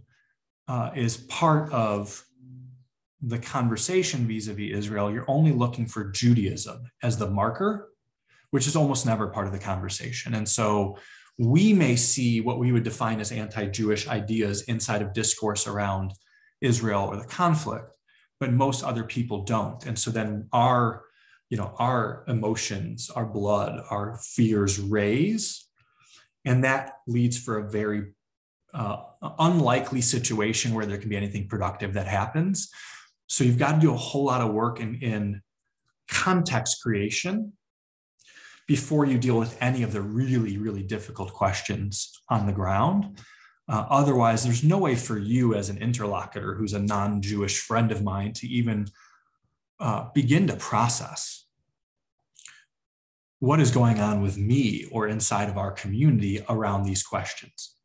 uh, 0.68 0.92
is 0.96 1.18
part 1.18 1.72
of 1.72 2.24
the 3.22 3.40
conversation 3.40 4.28
vis 4.28 4.48
a 4.48 4.54
vis 4.54 4.78
Israel, 4.78 5.12
you're 5.12 5.30
only 5.30 5.52
looking 5.52 5.86
for 5.86 6.12
Judaism 6.12 6.90
as 7.02 7.18
the 7.18 7.30
marker, 7.30 7.90
which 8.52 8.68
is 8.68 8.76
almost 8.76 9.06
never 9.06 9.28
part 9.28 9.48
of 9.48 9.54
the 9.54 9.60
conversation. 9.60 10.34
And 10.36 10.48
so 10.48 10.98
we 11.40 11.74
may 11.74 11.96
see 11.96 12.42
what 12.42 12.60
we 12.60 12.72
would 12.72 12.84
define 12.84 13.20
as 13.20 13.32
anti 13.32 13.68
Jewish 13.68 14.08
ideas 14.08 14.64
inside 14.64 15.02
of 15.02 15.14
discourse 15.14 15.68
around 15.68 16.12
Israel 16.62 17.08
or 17.10 17.18
the 17.18 17.26
conflict, 17.26 17.96
but 18.40 18.52
most 18.52 18.84
other 18.84 19.04
people 19.04 19.44
don't. 19.44 19.86
And 19.86 19.98
so 19.98 20.12
then 20.12 20.48
our 20.52 21.04
you 21.50 21.58
know 21.58 21.76
our 21.78 22.24
emotions 22.28 23.12
our 23.12 23.28
blood 23.28 23.80
our 23.92 24.18
fears 24.24 24.80
raise 24.80 25.68
and 26.46 26.64
that 26.64 26.94
leads 27.06 27.38
for 27.38 27.60
a 27.60 27.70
very 27.70 28.14
uh, 28.74 29.04
unlikely 29.40 30.02
situation 30.02 30.74
where 30.74 30.86
there 30.86 30.98
can 30.98 31.10
be 31.10 31.18
anything 31.18 31.48
productive 31.48 31.94
that 31.94 32.08
happens. 32.08 32.72
So 33.28 33.44
you've 33.44 33.58
got 33.58 33.74
to 33.74 33.80
do 33.80 33.94
a 33.94 33.98
whole 33.98 34.26
lot 34.26 34.42
of 34.42 34.54
work 34.54 34.80
in, 34.80 35.00
in 35.02 35.42
context 36.10 36.82
creation 36.82 37.54
before 38.68 39.06
you 39.06 39.18
deal 39.18 39.38
with 39.38 39.58
any 39.62 39.84
of 39.84 39.92
the 39.94 40.02
really, 40.02 40.58
really 40.58 40.84
difficult 40.84 41.34
questions 41.34 42.12
on 42.30 42.46
the 42.46 42.54
ground. 42.54 43.20
Uh, 43.68 43.86
otherwise, 43.90 44.44
there's 44.44 44.64
no 44.64 44.78
way 44.78 44.96
for 44.96 45.18
you 45.18 45.54
as 45.54 45.70
an 45.70 45.78
interlocutor 45.78 46.56
who's 46.56 46.74
a 46.74 46.80
non 46.80 47.22
Jewish 47.22 47.60
friend 47.60 47.92
of 47.92 48.04
mine 48.04 48.34
to 48.34 48.48
even 48.48 48.88
uh, 49.80 50.10
begin 50.14 50.48
to 50.48 50.56
process 50.56 51.46
what 53.40 53.60
is 53.60 53.72
going 53.72 54.00
on 54.00 54.22
with 54.22 54.38
me 54.38 54.86
or 54.92 55.08
inside 55.08 55.50
of 55.50 55.58
our 55.58 55.72
community 55.72 56.44
around 56.50 56.84
these 56.84 57.04
questions. 57.04 57.76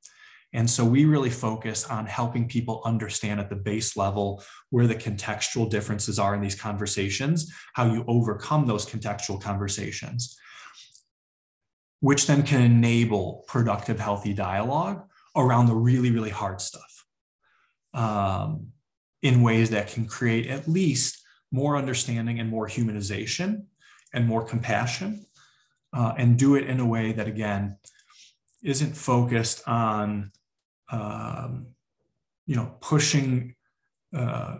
And 0.54 0.68
so 0.68 0.84
we 0.84 1.04
really 1.04 1.30
focus 1.30 1.84
on 1.87 2.06
helping 2.06 2.48
people 2.48 2.80
understand 2.84 3.38
at 3.38 3.50
the 3.50 3.56
base 3.56 3.96
level 3.96 4.42
where 4.70 4.87
the 4.87 4.94
contextual 4.94 5.68
differences 5.68 6.18
are 6.18 6.34
in 6.34 6.40
these 6.40 6.54
conversations, 6.54 7.52
how 7.74 7.92
you 7.92 8.04
overcome 8.08 8.66
those 8.66 8.87
contextual 8.87 9.40
conversations, 9.40 10.38
which 12.00 12.26
then 12.26 12.42
can 12.42 12.62
enable 12.62 13.44
productive, 13.46 14.00
healthy 14.00 14.32
dialogue 14.32 15.02
around 15.37 15.66
the 15.66 15.74
really, 15.74 16.11
really 16.11 16.30
hard 16.30 16.61
stuff 16.61 17.04
um, 17.92 18.68
in 19.22 19.42
ways 19.42 19.70
that 19.70 19.88
can 19.88 20.06
create 20.06 20.46
at 20.46 20.66
least 20.66 21.22
more 21.52 21.76
understanding 21.76 22.40
and 22.40 22.48
more 22.48 22.66
humanization 22.66 23.64
and 24.14 24.26
more 24.26 24.44
compassion, 24.44 25.26
uh, 25.92 26.14
and 26.16 26.38
do 26.38 26.54
it 26.54 26.64
in 26.64 26.80
a 26.80 26.87
way 26.87 27.12
that, 27.12 27.26
again, 27.26 27.76
isn't 28.62 28.96
focused 28.96 29.66
on 29.68 30.30
um, 30.90 31.68
you 32.46 32.57
know, 32.57 32.77
pushing 32.81 33.55
uh, 34.16 34.59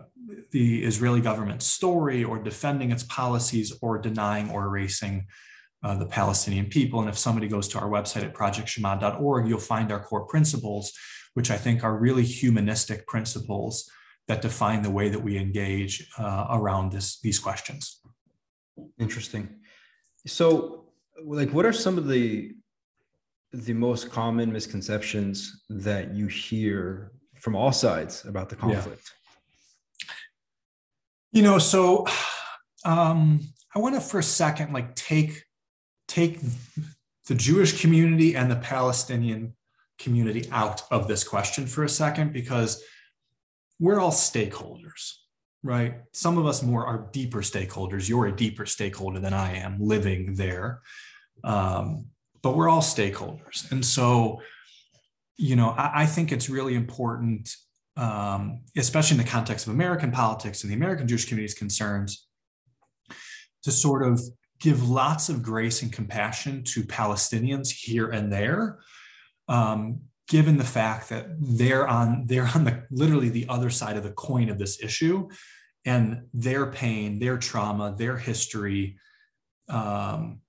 the 0.51 0.83
Israeli 0.83 1.21
government's 1.21 1.65
story 1.65 2.23
or 2.23 2.39
defending 2.39 2.91
its 2.91 3.03
policies 3.03 3.73
or 3.81 3.97
denying 3.97 4.51
or 4.51 4.65
erasing 4.65 5.25
uh, 5.83 5.95
the 5.95 6.05
Palestinian 6.05 6.67
people. 6.67 6.99
And 6.99 7.09
if 7.09 7.17
somebody 7.17 7.47
goes 7.47 7.67
to 7.69 7.79
our 7.79 7.89
website 7.89 8.23
at 8.23 8.33
projectshema.org, 8.33 9.47
you'll 9.47 9.59
find 9.59 9.91
our 9.91 10.03
core 10.03 10.25
principles, 10.25 10.91
which 11.33 11.49
I 11.49 11.57
think 11.57 11.83
are 11.83 11.97
really 11.97 12.23
humanistic 12.23 13.07
principles 13.07 13.89
that 14.27 14.41
define 14.41 14.83
the 14.83 14.91
way 14.91 15.09
that 15.09 15.23
we 15.23 15.37
engage 15.37 16.07
uh, 16.17 16.47
around 16.51 16.91
this, 16.91 17.19
these 17.21 17.39
questions. 17.39 18.01
Interesting. 18.99 19.59
So, 20.27 20.85
like, 21.23 21.51
what 21.51 21.65
are 21.65 21.73
some 21.73 21.97
of 21.97 22.07
the 22.07 22.53
the 23.51 23.73
most 23.73 24.11
common 24.11 24.51
misconceptions 24.51 25.63
that 25.69 26.13
you 26.13 26.27
hear 26.27 27.11
from 27.39 27.55
all 27.55 27.71
sides 27.71 28.25
about 28.25 28.49
the 28.49 28.55
conflict? 28.55 29.11
Yeah. 30.03 30.13
You 31.31 31.43
know, 31.43 31.59
so 31.59 32.07
um, 32.85 33.41
I 33.75 33.79
want 33.79 33.95
to 33.95 34.01
for 34.01 34.19
a 34.19 34.23
second 34.23 34.73
like 34.73 34.95
take 34.95 35.43
take 36.07 36.39
the 37.27 37.35
Jewish 37.35 37.81
community 37.81 38.35
and 38.35 38.49
the 38.49 38.55
Palestinian 38.55 39.55
community 39.99 40.49
out 40.51 40.81
of 40.91 41.07
this 41.07 41.23
question 41.23 41.67
for 41.67 41.83
a 41.83 41.89
second 41.89 42.33
because 42.33 42.83
we're 43.79 43.99
all 43.99 44.11
stakeholders, 44.11 45.13
right? 45.61 46.01
Some 46.13 46.37
of 46.37 46.47
us 46.47 46.63
more 46.63 46.85
are 46.85 47.09
deeper 47.11 47.41
stakeholders. 47.41 48.09
You're 48.09 48.27
a 48.27 48.35
deeper 48.35 48.65
stakeholder 48.65 49.19
than 49.19 49.33
I 49.33 49.57
am 49.57 49.77
living 49.79 50.35
there. 50.35 50.81
Um, 51.43 52.07
but 52.41 52.55
we're 52.55 52.69
all 52.69 52.81
stakeholders. 52.81 53.69
And 53.71 53.85
so, 53.85 54.41
you 55.37 55.55
know, 55.55 55.69
I, 55.69 56.03
I 56.03 56.05
think 56.05 56.31
it's 56.31 56.49
really 56.49 56.75
important, 56.75 57.55
um, 57.97 58.61
especially 58.77 59.17
in 59.17 59.23
the 59.23 59.29
context 59.29 59.67
of 59.67 59.73
American 59.73 60.11
politics 60.11 60.63
and 60.63 60.71
the 60.71 60.75
American 60.75 61.07
Jewish 61.07 61.25
community's 61.25 61.57
concerns, 61.57 62.27
to 63.63 63.71
sort 63.71 64.03
of 64.03 64.21
give 64.59 64.89
lots 64.89 65.29
of 65.29 65.41
grace 65.41 65.81
and 65.81 65.91
compassion 65.91 66.63
to 66.63 66.83
Palestinians 66.83 67.69
here 67.71 68.09
and 68.09 68.31
there, 68.31 68.79
um, 69.47 70.01
given 70.27 70.57
the 70.57 70.63
fact 70.63 71.09
that 71.09 71.27
they're 71.39 71.87
on 71.87 72.25
they're 72.27 72.49
on 72.53 72.63
the 72.63 72.83
literally 72.91 73.29
the 73.29 73.47
other 73.49 73.69
side 73.69 73.97
of 73.97 74.03
the 74.03 74.11
coin 74.11 74.49
of 74.49 74.57
this 74.59 74.81
issue, 74.81 75.27
and 75.85 76.23
their 76.33 76.71
pain, 76.71 77.19
their 77.19 77.37
trauma, 77.37 77.95
their 77.97 78.17
history. 78.17 78.97
Um, 79.69 80.41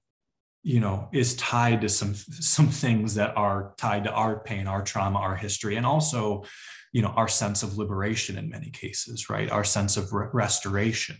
you 0.62 0.80
know 0.80 1.08
is 1.12 1.36
tied 1.36 1.80
to 1.80 1.88
some 1.88 2.14
some 2.14 2.68
things 2.68 3.14
that 3.14 3.36
are 3.36 3.74
tied 3.78 4.04
to 4.04 4.12
our 4.12 4.40
pain 4.40 4.66
our 4.66 4.82
trauma 4.82 5.18
our 5.18 5.34
history 5.34 5.76
and 5.76 5.86
also 5.86 6.44
you 6.92 7.02
know 7.02 7.08
our 7.08 7.28
sense 7.28 7.62
of 7.62 7.78
liberation 7.78 8.36
in 8.36 8.48
many 8.48 8.70
cases 8.70 9.30
right? 9.30 9.50
Our 9.50 9.64
sense 9.64 9.96
of 9.96 10.12
re- 10.12 10.28
restoration. 10.32 11.16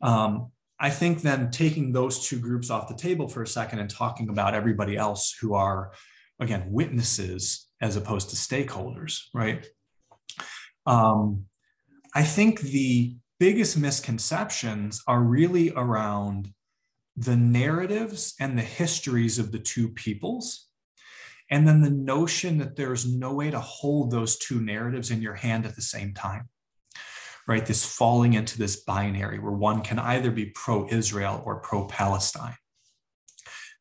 Um, 0.00 0.50
i 0.78 0.90
think 0.90 1.22
then 1.22 1.50
taking 1.50 1.92
those 1.92 2.28
two 2.28 2.38
groups 2.38 2.70
off 2.70 2.88
the 2.88 2.94
table 2.94 3.28
for 3.28 3.42
a 3.42 3.46
second 3.46 3.78
and 3.78 3.90
talking 3.90 4.28
about 4.28 4.54
everybody 4.54 4.96
else 4.96 5.34
who 5.40 5.54
are 5.54 5.92
again 6.38 6.64
witnesses 6.70 7.66
as 7.80 7.96
opposed 7.96 8.30
to 8.30 8.36
stakeholders 8.36 9.22
right? 9.34 9.66
Um, 10.84 11.46
i 12.14 12.22
think 12.22 12.60
the 12.60 13.16
biggest 13.40 13.76
misconceptions 13.76 15.02
are 15.06 15.22
really 15.22 15.72
around 15.74 16.52
the 17.16 17.36
narratives 17.36 18.34
and 18.38 18.58
the 18.58 18.62
histories 18.62 19.38
of 19.38 19.50
the 19.52 19.58
two 19.58 19.88
peoples. 19.88 20.68
And 21.50 21.66
then 21.66 21.80
the 21.80 21.90
notion 21.90 22.58
that 22.58 22.76
there's 22.76 23.10
no 23.10 23.32
way 23.32 23.50
to 23.50 23.60
hold 23.60 24.10
those 24.10 24.36
two 24.36 24.60
narratives 24.60 25.10
in 25.10 25.22
your 25.22 25.34
hand 25.34 25.64
at 25.64 25.76
the 25.76 25.82
same 25.82 26.12
time, 26.12 26.48
right? 27.46 27.64
This 27.64 27.84
falling 27.84 28.32
into 28.32 28.58
this 28.58 28.82
binary 28.82 29.38
where 29.38 29.52
one 29.52 29.82
can 29.82 29.98
either 29.98 30.30
be 30.30 30.46
pro 30.46 30.88
Israel 30.88 31.42
or 31.46 31.60
pro 31.60 31.86
Palestine. 31.86 32.56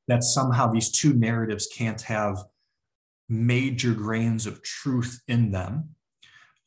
That 0.08 0.24
somehow 0.24 0.72
these 0.72 0.92
two 0.92 1.14
narratives 1.14 1.68
can't 1.68 2.02
have 2.04 2.38
major 3.28 3.96
grains 3.96 4.46
of 4.46 4.62
truth 4.62 5.22
in 5.28 5.50
them, 5.50 5.96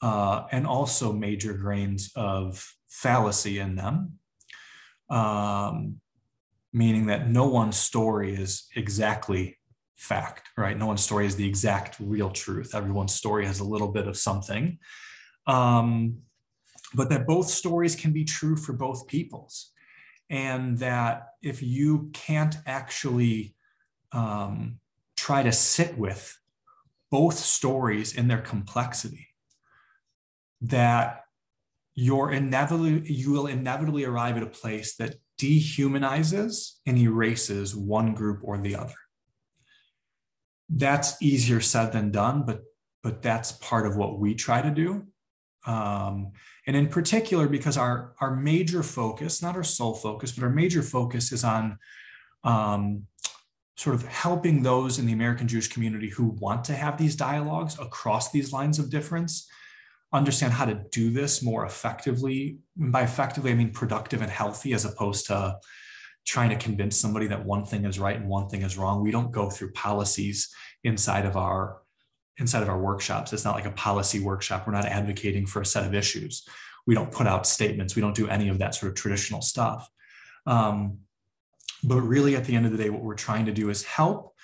uh, 0.02 0.46
and 0.50 0.66
also 0.66 1.12
major 1.12 1.54
grains 1.54 2.10
of 2.16 2.74
fallacy 2.88 3.60
in 3.60 3.76
them. 3.76 4.18
Um, 5.08 6.00
meaning 6.72 7.06
that 7.06 7.28
no 7.28 7.46
one's 7.46 7.76
story 7.76 8.34
is 8.34 8.66
exactly 8.76 9.58
fact, 9.96 10.48
right? 10.56 10.76
No 10.76 10.86
one's 10.86 11.02
story 11.02 11.26
is 11.26 11.36
the 11.36 11.46
exact 11.46 11.96
real 11.98 12.30
truth. 12.30 12.74
Everyone's 12.74 13.14
story 13.14 13.46
has 13.46 13.60
a 13.60 13.64
little 13.64 13.88
bit 13.88 14.06
of 14.06 14.16
something. 14.16 14.78
Um, 15.46 16.18
but 16.94 17.10
that 17.10 17.26
both 17.26 17.48
stories 17.48 17.96
can 17.96 18.12
be 18.12 18.24
true 18.24 18.56
for 18.56 18.72
both 18.72 19.06
peoples. 19.06 19.72
And 20.30 20.78
that 20.78 21.28
if 21.42 21.62
you 21.62 22.10
can't 22.12 22.56
actually 22.66 23.54
um, 24.12 24.78
try 25.16 25.42
to 25.42 25.52
sit 25.52 25.96
with 25.98 26.38
both 27.10 27.38
stories 27.38 28.14
in 28.14 28.28
their 28.28 28.40
complexity, 28.40 29.28
that 30.60 31.24
you're 31.94 32.30
inevitably 32.30 33.10
you 33.10 33.32
will 33.32 33.46
inevitably 33.46 34.04
arrive 34.04 34.36
at 34.36 34.42
a 34.42 34.46
place 34.46 34.96
that 34.96 35.16
dehumanizes 35.38 36.72
and 36.86 36.98
erases 36.98 37.74
one 37.74 38.14
group 38.14 38.40
or 38.42 38.58
the 38.58 38.76
other. 38.76 38.94
That's 40.68 41.20
easier 41.22 41.60
said 41.60 41.92
than 41.92 42.10
done, 42.10 42.44
but 42.44 42.62
but 43.02 43.22
that's 43.22 43.52
part 43.52 43.86
of 43.86 43.96
what 43.96 44.18
we 44.18 44.34
try 44.34 44.60
to 44.60 44.70
do. 44.70 45.06
Um, 45.66 46.32
and 46.66 46.76
in 46.76 46.88
particular, 46.88 47.48
because 47.48 47.78
our 47.78 48.14
our 48.20 48.34
major 48.34 48.82
focus, 48.82 49.40
not 49.40 49.56
our 49.56 49.64
sole 49.64 49.94
focus, 49.94 50.32
but 50.32 50.44
our 50.44 50.50
major 50.50 50.82
focus 50.82 51.32
is 51.32 51.44
on 51.44 51.78
um, 52.44 53.04
sort 53.76 53.94
of 53.94 54.04
helping 54.06 54.62
those 54.62 54.98
in 54.98 55.06
the 55.06 55.12
American 55.12 55.46
Jewish 55.46 55.68
community 55.68 56.10
who 56.10 56.36
want 56.40 56.64
to 56.64 56.74
have 56.74 56.98
these 56.98 57.16
dialogues 57.16 57.78
across 57.78 58.30
these 58.30 58.52
lines 58.52 58.78
of 58.78 58.90
difference 58.90 59.48
understand 60.12 60.52
how 60.52 60.64
to 60.64 60.74
do 60.90 61.10
this 61.10 61.42
more 61.42 61.64
effectively. 61.64 62.58
And 62.78 62.92
by 62.92 63.02
effectively, 63.02 63.50
I 63.50 63.54
mean 63.54 63.72
productive 63.72 64.22
and 64.22 64.30
healthy, 64.30 64.72
as 64.72 64.84
opposed 64.84 65.26
to 65.26 65.58
trying 66.26 66.50
to 66.50 66.56
convince 66.56 66.96
somebody 66.96 67.26
that 67.28 67.44
one 67.44 67.64
thing 67.64 67.84
is 67.84 67.98
right 67.98 68.16
and 68.16 68.28
one 68.28 68.48
thing 68.48 68.62
is 68.62 68.76
wrong. 68.76 69.02
We 69.02 69.10
don't 69.10 69.32
go 69.32 69.50
through 69.50 69.72
policies 69.72 70.48
inside 70.84 71.26
of 71.26 71.36
our 71.36 71.82
inside 72.38 72.62
of 72.62 72.68
our 72.68 72.78
workshops. 72.78 73.32
It's 73.32 73.44
not 73.44 73.56
like 73.56 73.66
a 73.66 73.72
policy 73.72 74.20
workshop. 74.20 74.66
We're 74.66 74.72
not 74.72 74.84
advocating 74.84 75.44
for 75.44 75.60
a 75.60 75.66
set 75.66 75.84
of 75.84 75.94
issues. 75.94 76.46
We 76.86 76.94
don't 76.94 77.10
put 77.10 77.26
out 77.26 77.46
statements. 77.46 77.96
We 77.96 78.02
don't 78.02 78.14
do 78.14 78.28
any 78.28 78.48
of 78.48 78.58
that 78.58 78.76
sort 78.76 78.92
of 78.92 78.96
traditional 78.96 79.42
stuff. 79.42 79.90
Um, 80.46 80.98
but 81.82 82.00
really, 82.00 82.36
at 82.36 82.44
the 82.44 82.54
end 82.54 82.66
of 82.66 82.72
the 82.72 82.78
day, 82.78 82.90
what 82.90 83.02
we're 83.02 83.14
trying 83.14 83.46
to 83.46 83.52
do 83.52 83.70
is 83.70 83.82
help 83.82 84.34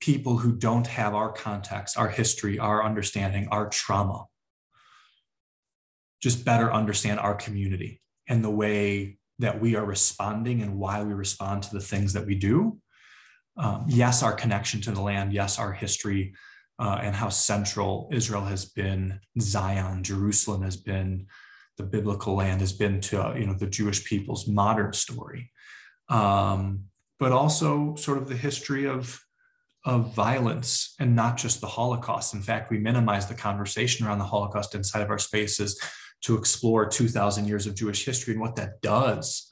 people 0.00 0.38
who 0.38 0.52
don't 0.52 0.86
have 0.86 1.14
our 1.14 1.30
context, 1.30 1.98
our 1.98 2.08
history, 2.08 2.58
our 2.58 2.84
understanding, 2.84 3.48
our 3.50 3.68
trauma 3.68 4.24
just 6.22 6.44
better 6.44 6.72
understand 6.72 7.18
our 7.18 7.34
community 7.34 8.00
and 8.28 8.44
the 8.44 8.50
way 8.50 9.18
that 9.38 9.60
we 9.60 9.74
are 9.74 9.84
responding 9.84 10.62
and 10.62 10.78
why 10.78 11.02
we 11.02 11.12
respond 11.12 11.64
to 11.64 11.72
the 11.72 11.80
things 11.80 12.12
that 12.12 12.24
we 12.24 12.34
do. 12.34 12.78
Um, 13.56 13.84
yes, 13.88 14.22
our 14.22 14.32
connection 14.32 14.80
to 14.82 14.92
the 14.92 15.00
land, 15.00 15.32
yes, 15.32 15.58
our 15.58 15.72
history, 15.72 16.34
uh, 16.78 17.00
and 17.02 17.14
how 17.14 17.28
central 17.28 18.08
Israel 18.12 18.44
has 18.44 18.64
been, 18.64 19.20
Zion, 19.40 20.02
Jerusalem 20.04 20.62
has 20.62 20.76
been, 20.76 21.26
the 21.76 21.82
biblical 21.84 22.34
land 22.34 22.60
has 22.60 22.72
been 22.72 23.00
to 23.00 23.22
uh, 23.22 23.34
you 23.34 23.46
know 23.46 23.54
the 23.54 23.66
Jewish 23.66 24.04
people's 24.04 24.46
modern 24.46 24.92
story, 24.92 25.50
um, 26.08 26.84
but 27.18 27.32
also 27.32 27.94
sort 27.96 28.18
of 28.18 28.28
the 28.28 28.36
history 28.36 28.86
of 28.86 29.20
of 29.84 30.14
violence 30.14 30.94
and 31.00 31.16
not 31.16 31.36
just 31.36 31.60
the 31.60 31.66
Holocaust. 31.66 32.34
In 32.34 32.42
fact, 32.42 32.70
we 32.70 32.78
minimize 32.78 33.26
the 33.26 33.34
conversation 33.34 34.06
around 34.06 34.18
the 34.18 34.24
Holocaust 34.24 34.74
inside 34.74 35.02
of 35.02 35.10
our 35.10 35.18
spaces 35.18 35.80
to 36.22 36.36
explore 36.36 36.86
2,000 36.86 37.46
years 37.46 37.66
of 37.66 37.74
Jewish 37.74 38.04
history 38.04 38.32
and 38.32 38.40
what 38.40 38.56
that 38.56 38.80
does 38.80 39.50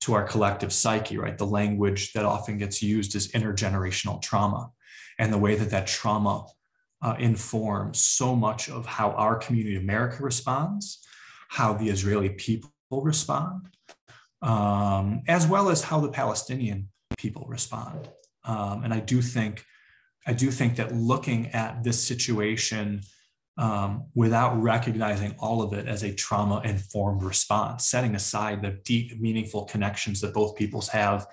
to 0.00 0.14
our 0.14 0.24
collective 0.24 0.72
psyche, 0.72 1.18
right? 1.18 1.38
The 1.38 1.46
language 1.46 2.12
that 2.12 2.24
often 2.24 2.58
gets 2.58 2.82
used 2.82 3.14
is 3.14 3.32
intergenerational 3.32 4.20
trauma 4.20 4.70
and 5.18 5.32
the 5.32 5.38
way 5.38 5.54
that 5.54 5.70
that 5.70 5.86
trauma 5.86 6.46
uh, 7.02 7.16
informs 7.18 8.04
so 8.04 8.34
much 8.34 8.68
of 8.68 8.86
how 8.86 9.10
our 9.12 9.36
community, 9.36 9.76
America, 9.76 10.22
responds, 10.22 11.06
how 11.48 11.74
the 11.74 11.88
Israeli 11.88 12.30
people 12.30 12.70
respond, 12.90 13.68
um, 14.42 15.22
as 15.28 15.46
well 15.46 15.68
as 15.68 15.84
how 15.84 16.00
the 16.00 16.08
Palestinian 16.08 16.88
people 17.18 17.46
respond. 17.48 18.08
Um, 18.44 18.84
and 18.84 18.92
I 18.92 19.00
do 19.00 19.22
think, 19.22 19.64
I 20.26 20.32
do 20.32 20.50
think 20.50 20.76
that 20.76 20.94
looking 20.94 21.48
at 21.48 21.84
this 21.84 22.02
situation 22.02 23.02
um, 23.56 24.06
without 24.14 24.60
recognizing 24.60 25.34
all 25.38 25.62
of 25.62 25.72
it 25.72 25.86
as 25.86 26.02
a 26.02 26.12
trauma 26.12 26.60
informed 26.64 27.22
response, 27.22 27.86
setting 27.86 28.14
aside 28.14 28.62
the 28.62 28.70
deep, 28.84 29.20
meaningful 29.20 29.64
connections 29.64 30.20
that 30.20 30.34
both 30.34 30.56
peoples 30.56 30.88
have 30.88 31.26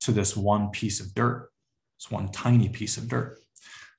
to 0.00 0.12
this 0.12 0.36
one 0.36 0.70
piece 0.70 1.00
of 1.00 1.14
dirt, 1.14 1.50
this 1.98 2.10
one 2.10 2.30
tiny 2.30 2.68
piece 2.68 2.96
of 2.96 3.08
dirt. 3.08 3.38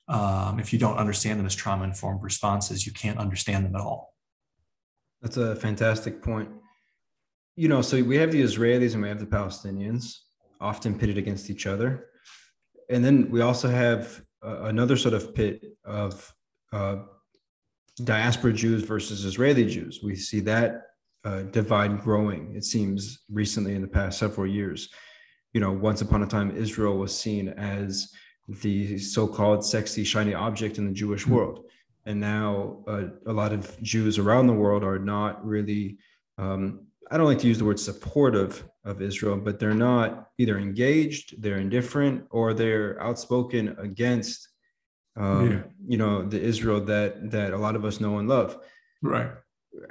Um, 0.06 0.58
if 0.60 0.72
you 0.72 0.78
don't 0.78 0.96
understand 0.96 1.38
them 1.38 1.46
as 1.46 1.54
trauma 1.54 1.84
informed 1.84 2.22
responses, 2.22 2.86
you 2.86 2.92
can't 2.92 3.18
understand 3.18 3.64
them 3.64 3.74
at 3.74 3.80
all. 3.80 4.14
That's 5.20 5.36
a 5.36 5.56
fantastic 5.56 6.22
point. 6.22 6.48
You 7.56 7.68
know, 7.68 7.82
so 7.82 8.02
we 8.02 8.16
have 8.16 8.30
the 8.30 8.40
Israelis 8.40 8.94
and 8.94 9.02
we 9.02 9.08
have 9.08 9.18
the 9.18 9.26
Palestinians, 9.26 10.14
often 10.60 10.98
pitted 10.98 11.18
against 11.18 11.50
each 11.50 11.66
other. 11.66 12.06
And 12.88 13.04
then 13.04 13.30
we 13.30 13.40
also 13.40 13.68
have 13.68 14.22
uh, 14.44 14.62
another 14.62 14.96
sort 14.96 15.14
of 15.14 15.34
pit 15.34 15.62
of 15.84 16.32
uh, 16.72 16.98
diaspora 17.98 18.52
Jews 18.52 18.82
versus 18.82 19.24
Israeli 19.24 19.64
Jews. 19.64 20.00
We 20.02 20.16
see 20.16 20.40
that 20.40 20.82
uh, 21.24 21.42
divide 21.42 22.00
growing, 22.00 22.54
it 22.56 22.64
seems, 22.64 23.20
recently 23.30 23.74
in 23.74 23.82
the 23.82 23.88
past 23.88 24.18
several 24.18 24.46
years. 24.46 24.88
You 25.52 25.60
know, 25.60 25.72
once 25.72 26.00
upon 26.00 26.22
a 26.22 26.26
time, 26.26 26.56
Israel 26.56 26.96
was 26.96 27.16
seen 27.16 27.48
as 27.50 28.12
the 28.48 28.98
so 28.98 29.26
called 29.26 29.64
sexy, 29.64 30.04
shiny 30.04 30.34
object 30.34 30.78
in 30.78 30.86
the 30.86 30.92
Jewish 30.92 31.24
mm-hmm. 31.24 31.34
world. 31.34 31.64
And 32.06 32.20
now 32.20 32.82
uh, 32.86 33.08
a 33.26 33.32
lot 33.32 33.52
of 33.52 33.80
Jews 33.82 34.18
around 34.18 34.46
the 34.46 34.54
world 34.54 34.82
are 34.82 34.98
not 34.98 35.44
really, 35.44 35.98
um, 36.38 36.86
I 37.10 37.16
don't 37.16 37.26
like 37.26 37.40
to 37.40 37.46
use 37.48 37.58
the 37.58 37.64
word 37.64 37.80
supportive 37.80 38.64
of 38.84 39.02
Israel, 39.02 39.36
but 39.36 39.58
they're 39.58 39.74
not 39.74 40.30
either 40.38 40.58
engaged, 40.58 41.42
they're 41.42 41.58
indifferent, 41.58 42.24
or 42.30 42.54
they're 42.54 43.00
outspoken 43.02 43.76
against 43.78 44.47
um, 45.18 45.50
yeah. 45.50 45.62
you 45.86 45.98
know 45.98 46.22
the 46.22 46.40
israel 46.40 46.80
that 46.80 47.30
that 47.30 47.52
a 47.52 47.58
lot 47.58 47.76
of 47.76 47.84
us 47.84 48.00
know 48.00 48.18
and 48.18 48.28
love. 48.28 48.58
Right. 49.02 49.30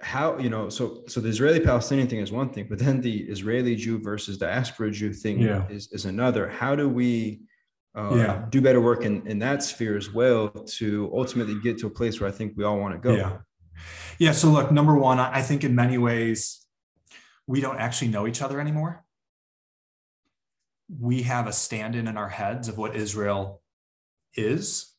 How 0.02 0.38
you 0.38 0.50
know 0.50 0.70
so 0.70 1.04
so 1.08 1.22
the 1.22 1.30
israeli 1.30 1.60
palestinian 1.60 2.08
thing 2.08 2.20
is 2.20 2.32
one 2.32 2.50
thing 2.50 2.66
but 2.70 2.80
then 2.80 3.00
the 3.00 3.22
israeli 3.24 3.76
jew 3.76 4.00
versus 4.00 4.38
diaspora 4.38 4.92
jew 4.92 5.14
thing 5.14 5.40
yeah. 5.40 5.68
is 5.70 5.92
is 5.92 6.06
another. 6.06 6.50
How 6.50 6.76
do 6.76 6.90
we 6.90 7.42
uh, 7.96 8.16
yeah. 8.16 8.46
do 8.50 8.62
better 8.62 8.82
work 8.82 9.04
in, 9.04 9.26
in 9.28 9.40
that 9.40 9.64
sphere 9.64 9.98
as 9.98 10.14
well 10.14 10.50
to 10.50 11.12
ultimately 11.16 11.60
get 11.62 11.78
to 11.80 11.88
a 11.88 11.90
place 11.90 12.20
where 12.20 12.30
i 12.30 12.32
think 12.32 12.54
we 12.56 12.64
all 12.64 12.80
want 12.80 12.94
to 12.94 13.00
go? 13.00 13.16
Yeah. 13.16 13.38
Yeah 14.20 14.32
so 14.32 14.50
look 14.50 14.72
number 14.72 14.96
one 14.96 15.20
i 15.20 15.42
think 15.42 15.64
in 15.64 15.76
many 15.76 15.98
ways 15.98 16.68
we 17.48 17.62
don't 17.62 17.80
actually 17.80 18.10
know 18.10 18.28
each 18.28 18.42
other 18.42 18.60
anymore. 18.60 19.06
We 21.00 21.24
have 21.24 21.48
a 21.48 21.54
stand-in 21.54 22.08
in 22.08 22.18
our 22.18 22.30
heads 22.30 22.68
of 22.68 22.78
what 22.78 22.96
israel 22.96 23.62
is 24.36 24.94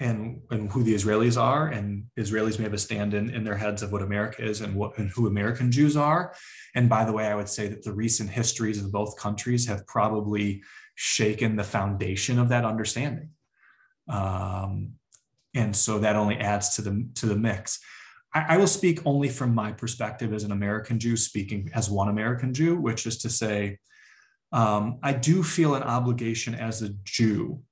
and 0.00 0.40
and 0.50 0.70
who 0.70 0.82
the 0.82 0.94
Israelis 0.94 1.40
are, 1.40 1.68
and 1.68 2.04
Israelis 2.16 2.58
may 2.58 2.64
have 2.64 2.74
a 2.74 2.78
stand 2.78 3.14
in, 3.14 3.30
in 3.30 3.42
their 3.44 3.56
heads 3.56 3.82
of 3.82 3.90
what 3.90 4.02
America 4.02 4.44
is 4.44 4.60
and 4.60 4.74
what 4.74 4.96
and 4.98 5.10
who 5.10 5.26
American 5.26 5.72
Jews 5.72 5.96
are. 5.96 6.34
And 6.74 6.88
by 6.88 7.04
the 7.04 7.12
way, 7.12 7.26
I 7.26 7.34
would 7.34 7.48
say 7.48 7.68
that 7.68 7.82
the 7.82 7.92
recent 7.92 8.30
histories 8.30 8.82
of 8.82 8.92
both 8.92 9.18
countries 9.18 9.66
have 9.66 9.86
probably 9.86 10.62
shaken 10.94 11.56
the 11.56 11.64
foundation 11.64 12.38
of 12.38 12.48
that 12.50 12.64
understanding. 12.64 13.30
Um, 14.08 14.92
and 15.54 15.74
so 15.74 15.98
that 15.98 16.16
only 16.16 16.36
adds 16.36 16.76
to 16.76 16.82
the 16.82 17.08
to 17.16 17.26
the 17.26 17.36
mix. 17.36 17.80
I, 18.32 18.54
I 18.54 18.56
will 18.56 18.68
speak 18.68 19.04
only 19.04 19.28
from 19.28 19.54
my 19.54 19.72
perspective 19.72 20.32
as 20.32 20.44
an 20.44 20.52
American 20.52 21.00
Jew, 21.00 21.16
speaking 21.16 21.70
as 21.74 21.90
one 21.90 22.08
American 22.08 22.54
Jew, 22.54 22.76
which 22.76 23.06
is 23.06 23.18
to 23.18 23.30
say, 23.30 23.78
um, 24.52 24.98
I 25.02 25.12
do 25.12 25.42
feel 25.42 25.74
an 25.74 25.82
obligation 25.82 26.54
as 26.54 26.82
a 26.82 26.90
Jew 27.04 27.62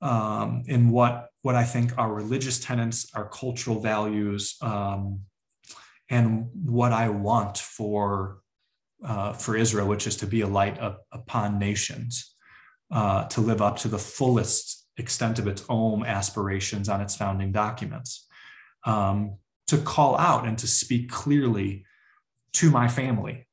um, 0.00 0.64
in 0.66 0.90
what 0.90 1.30
what 1.42 1.54
I 1.54 1.64
think 1.64 1.96
are 1.96 2.12
religious 2.12 2.58
tenets, 2.58 3.08
our 3.14 3.28
cultural 3.28 3.80
values, 3.80 4.56
um, 4.62 5.20
and 6.10 6.48
what 6.52 6.92
I 6.92 7.08
want 7.08 7.58
for 7.58 8.38
uh, 9.04 9.32
for 9.32 9.56
Israel, 9.56 9.86
which 9.86 10.06
is 10.06 10.16
to 10.16 10.26
be 10.26 10.40
a 10.40 10.46
light 10.46 10.78
up, 10.80 11.04
upon 11.12 11.58
nations, 11.58 12.34
uh, 12.90 13.24
to 13.28 13.40
live 13.40 13.62
up 13.62 13.76
to 13.78 13.88
the 13.88 13.98
fullest 13.98 14.86
extent 14.96 15.38
of 15.38 15.46
its 15.46 15.64
own 15.68 16.04
aspirations 16.04 16.88
on 16.88 17.00
its 17.00 17.14
founding 17.14 17.52
documents, 17.52 18.26
um, 18.84 19.36
to 19.66 19.78
call 19.78 20.16
out 20.18 20.46
and 20.46 20.58
to 20.58 20.66
speak 20.66 21.10
clearly 21.10 21.84
to 22.54 22.70
my 22.70 22.88
family 22.88 23.46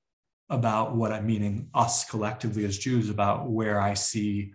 about 0.49 0.95
what 0.95 1.11
I'm 1.11 1.25
meaning 1.25 1.69
us 1.73 2.05
collectively 2.05 2.63
as 2.65 2.77
Jews 2.77 3.09
about 3.09 3.49
where 3.49 3.79
I 3.81 3.95
see 3.95 4.53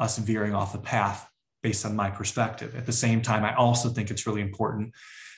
us 0.00 0.18
veering 0.18 0.54
off 0.54 0.72
the 0.72 0.78
path 0.78 1.28
based 1.62 1.86
on 1.86 1.94
my 1.94 2.10
perspective. 2.10 2.74
At 2.74 2.86
the 2.86 2.92
same 2.92 3.22
time, 3.22 3.44
I 3.44 3.54
also 3.54 3.90
think 3.90 4.10
it's 4.10 4.26
really 4.26 4.40
important 4.40 4.94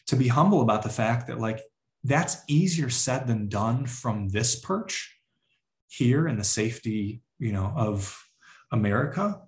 to 0.07 0.16
be 0.16 0.29
humble 0.29 0.62
about 0.62 0.83
the 0.83 0.88
fact 0.88 1.27
that, 1.27 1.40
like, 1.40 1.61
that's 2.05 2.42
easier 2.48 2.88
said 2.88 3.27
than 3.27 3.48
done 3.48 3.87
from 3.87 4.29
this 4.29 4.59
perch 4.59 5.14
here 5.88 6.27
in 6.27 6.37
the 6.37 6.44
safety, 6.44 7.22
you 7.38 7.53
know, 7.53 7.72
of 7.77 8.18
America 8.70 9.42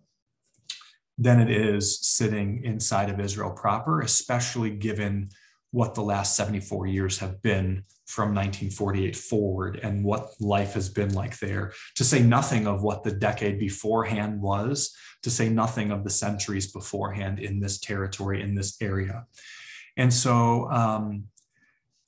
than 1.16 1.40
it 1.40 1.50
is 1.50 2.00
sitting 2.00 2.62
inside 2.64 3.08
of 3.08 3.20
Israel 3.20 3.50
proper, 3.50 4.00
especially 4.00 4.70
given 4.70 5.30
what 5.74 5.96
the 5.96 6.02
last 6.02 6.36
74 6.36 6.86
years 6.86 7.18
have 7.18 7.42
been 7.42 7.82
from 8.06 8.28
1948 8.28 9.16
forward 9.16 9.80
and 9.82 10.04
what 10.04 10.30
life 10.38 10.74
has 10.74 10.88
been 10.88 11.12
like 11.14 11.36
there, 11.40 11.72
to 11.96 12.04
say 12.04 12.22
nothing 12.22 12.68
of 12.68 12.84
what 12.84 13.02
the 13.02 13.10
decade 13.10 13.58
beforehand 13.58 14.40
was, 14.40 14.94
to 15.24 15.30
say 15.30 15.48
nothing 15.48 15.90
of 15.90 16.04
the 16.04 16.10
centuries 16.10 16.70
beforehand 16.70 17.40
in 17.40 17.58
this 17.58 17.80
territory, 17.80 18.40
in 18.40 18.54
this 18.54 18.76
area. 18.80 19.26
And 19.96 20.14
so, 20.14 20.70
um, 20.70 21.24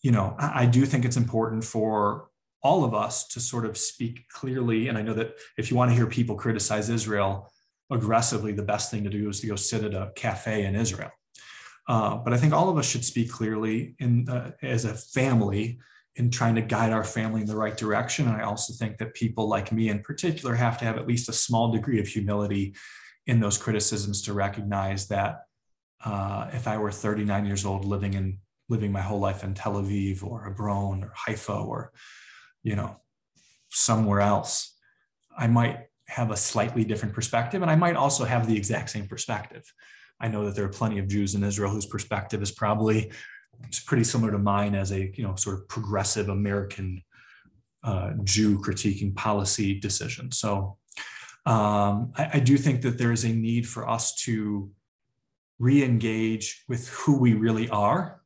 you 0.00 0.12
know, 0.12 0.36
I, 0.38 0.62
I 0.62 0.66
do 0.66 0.86
think 0.86 1.04
it's 1.04 1.16
important 1.16 1.64
for 1.64 2.28
all 2.62 2.84
of 2.84 2.94
us 2.94 3.26
to 3.28 3.40
sort 3.40 3.66
of 3.66 3.76
speak 3.76 4.28
clearly. 4.28 4.86
And 4.86 4.96
I 4.96 5.02
know 5.02 5.14
that 5.14 5.34
if 5.58 5.72
you 5.72 5.76
want 5.76 5.90
to 5.90 5.96
hear 5.96 6.06
people 6.06 6.36
criticize 6.36 6.88
Israel 6.88 7.52
aggressively, 7.90 8.52
the 8.52 8.62
best 8.62 8.92
thing 8.92 9.02
to 9.02 9.10
do 9.10 9.28
is 9.28 9.40
to 9.40 9.48
go 9.48 9.56
sit 9.56 9.82
at 9.82 9.92
a 9.92 10.12
cafe 10.14 10.66
in 10.66 10.76
Israel 10.76 11.10
uh, 11.88 12.16
but 12.16 12.32
I 12.32 12.36
think 12.36 12.52
all 12.52 12.68
of 12.68 12.78
us 12.78 12.88
should 12.88 13.04
speak 13.04 13.30
clearly 13.30 13.94
in 13.98 14.28
uh, 14.28 14.52
as 14.62 14.84
a 14.84 14.94
family 14.94 15.78
in 16.16 16.30
trying 16.30 16.54
to 16.54 16.62
guide 16.62 16.92
our 16.92 17.04
family 17.04 17.42
in 17.42 17.46
the 17.46 17.56
right 17.56 17.76
direction. 17.76 18.26
And 18.26 18.36
I 18.36 18.44
also 18.44 18.72
think 18.72 18.98
that 18.98 19.14
people 19.14 19.48
like 19.48 19.70
me 19.70 19.90
in 19.90 20.00
particular 20.00 20.54
have 20.54 20.78
to 20.78 20.84
have 20.84 20.96
at 20.96 21.06
least 21.06 21.28
a 21.28 21.32
small 21.32 21.70
degree 21.70 22.00
of 22.00 22.08
humility 22.08 22.74
in 23.26 23.40
those 23.40 23.58
criticisms 23.58 24.22
to 24.22 24.32
recognize 24.32 25.08
that 25.08 25.42
uh, 26.04 26.48
if 26.52 26.66
I 26.66 26.78
were 26.78 26.90
39 26.90 27.44
years 27.44 27.64
old 27.64 27.84
living 27.84 28.14
in 28.14 28.38
living 28.68 28.90
my 28.90 29.00
whole 29.00 29.20
life 29.20 29.44
in 29.44 29.54
Tel 29.54 29.74
Aviv 29.74 30.24
or 30.24 30.44
Hebron 30.44 31.04
or 31.04 31.12
Haifa 31.14 31.52
or 31.52 31.92
you 32.62 32.76
know 32.76 33.00
somewhere 33.70 34.20
else, 34.20 34.74
I 35.36 35.46
might 35.46 35.80
have 36.08 36.30
a 36.30 36.36
slightly 36.36 36.84
different 36.84 37.14
perspective, 37.14 37.62
and 37.62 37.70
I 37.70 37.76
might 37.76 37.96
also 37.96 38.24
have 38.24 38.46
the 38.46 38.56
exact 38.56 38.90
same 38.90 39.06
perspective. 39.06 39.64
I 40.20 40.28
know 40.28 40.44
that 40.46 40.54
there 40.54 40.64
are 40.64 40.70
plenty 40.70 40.98
of 40.98 41.08
Jews 41.08 41.34
in 41.34 41.44
Israel 41.44 41.70
whose 41.70 41.86
perspective 41.86 42.42
is 42.42 42.50
probably 42.50 43.12
pretty 43.84 44.04
similar 44.04 44.32
to 44.32 44.38
mine 44.38 44.74
as 44.74 44.92
a 44.92 45.12
you 45.14 45.24
know 45.24 45.34
sort 45.36 45.58
of 45.58 45.68
progressive 45.68 46.28
American 46.28 47.02
uh, 47.82 48.12
Jew 48.24 48.58
critiquing 48.58 49.14
policy 49.14 49.78
decisions. 49.78 50.38
So 50.38 50.76
um, 51.46 52.12
I, 52.16 52.30
I, 52.34 52.40
do 52.40 52.56
think 52.56 52.82
that 52.82 52.98
there 52.98 53.12
is 53.12 53.22
a 53.22 53.28
need 53.28 53.68
for 53.68 53.88
us 53.88 54.16
to 54.24 54.68
re-engage 55.60 56.64
with 56.66 56.88
who 56.88 57.16
we 57.16 57.34
really 57.34 57.68
are 57.70 58.20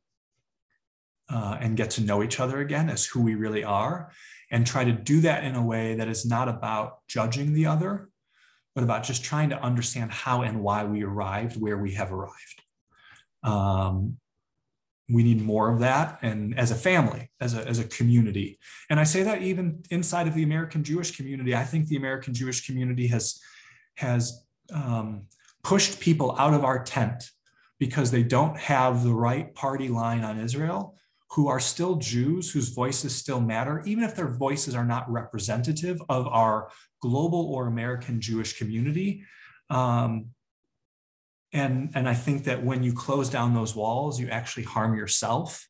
uh, 1.29 1.57
and 1.59 1.77
get 1.77 1.91
to 1.91 2.01
know 2.01 2.23
each 2.23 2.39
other 2.39 2.59
again 2.59 2.89
as 2.89 3.05
who 3.05 3.21
we 3.21 3.35
really 3.35 3.63
are 3.63 4.11
and 4.49 4.65
try 4.65 4.83
to 4.83 4.91
do 4.91 5.21
that 5.21 5.43
in 5.43 5.55
a 5.55 5.63
way 5.63 5.93
that 5.95 6.07
is 6.07 6.25
not 6.25 6.49
about 6.49 6.99
judging 7.07 7.53
the 7.53 7.67
other 7.67 8.09
but 8.75 8.83
about 8.83 9.03
just 9.03 9.23
trying 9.23 9.49
to 9.49 9.61
understand 9.61 10.11
how 10.11 10.41
and 10.41 10.61
why 10.61 10.83
we 10.83 11.03
arrived 11.03 11.59
where 11.59 11.77
we 11.77 11.93
have 11.93 12.11
arrived. 12.11 12.61
Um, 13.43 14.17
we 15.09 15.23
need 15.23 15.41
more 15.41 15.69
of 15.69 15.79
that 15.79 16.19
and 16.21 16.57
as 16.57 16.71
a 16.71 16.75
family 16.75 17.29
as 17.41 17.53
a, 17.53 17.67
as 17.67 17.79
a 17.79 17.83
community 17.83 18.57
and 18.89 18.97
i 18.97 19.03
say 19.03 19.23
that 19.23 19.41
even 19.41 19.83
inside 19.89 20.25
of 20.25 20.33
the 20.35 20.43
american 20.43 20.85
jewish 20.85 21.17
community 21.17 21.53
i 21.53 21.65
think 21.65 21.87
the 21.87 21.97
american 21.97 22.33
jewish 22.33 22.65
community 22.65 23.07
has 23.07 23.41
has 23.95 24.45
um, 24.73 25.23
pushed 25.63 25.99
people 25.99 26.35
out 26.37 26.53
of 26.53 26.63
our 26.63 26.83
tent 26.83 27.31
because 27.79 28.11
they 28.11 28.23
don't 28.23 28.57
have 28.57 29.03
the 29.03 29.13
right 29.13 29.53
party 29.55 29.87
line 29.87 30.23
on 30.23 30.39
Israel, 30.39 30.95
who 31.31 31.47
are 31.47 31.59
still 31.59 31.95
Jews, 31.95 32.51
whose 32.51 32.69
voices 32.69 33.15
still 33.15 33.41
matter, 33.41 33.81
even 33.85 34.03
if 34.03 34.15
their 34.15 34.27
voices 34.27 34.75
are 34.75 34.85
not 34.85 35.09
representative 35.11 35.99
of 36.09 36.27
our 36.27 36.69
global 37.01 37.53
or 37.53 37.67
American 37.67 38.21
Jewish 38.21 38.57
community. 38.57 39.23
Um, 39.69 40.27
and, 41.53 41.91
and 41.95 42.07
I 42.07 42.13
think 42.13 42.45
that 42.45 42.63
when 42.63 42.83
you 42.83 42.93
close 42.93 43.29
down 43.29 43.53
those 43.53 43.75
walls, 43.75 44.19
you 44.19 44.29
actually 44.29 44.63
harm 44.63 44.95
yourself. 44.95 45.67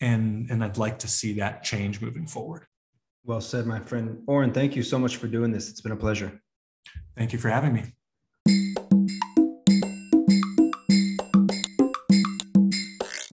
And, 0.00 0.50
and 0.50 0.62
I'd 0.62 0.78
like 0.78 1.00
to 1.00 1.08
see 1.08 1.34
that 1.34 1.64
change 1.64 2.00
moving 2.00 2.26
forward. 2.26 2.66
Well 3.24 3.40
said, 3.40 3.66
my 3.66 3.80
friend. 3.80 4.22
Oren, 4.26 4.52
thank 4.52 4.76
you 4.76 4.82
so 4.82 4.98
much 4.98 5.16
for 5.16 5.28
doing 5.28 5.50
this. 5.50 5.70
It's 5.70 5.80
been 5.80 5.92
a 5.92 5.96
pleasure. 5.96 6.40
Thank 7.16 7.32
you 7.32 7.38
for 7.38 7.48
having 7.48 7.72
me. 7.72 7.84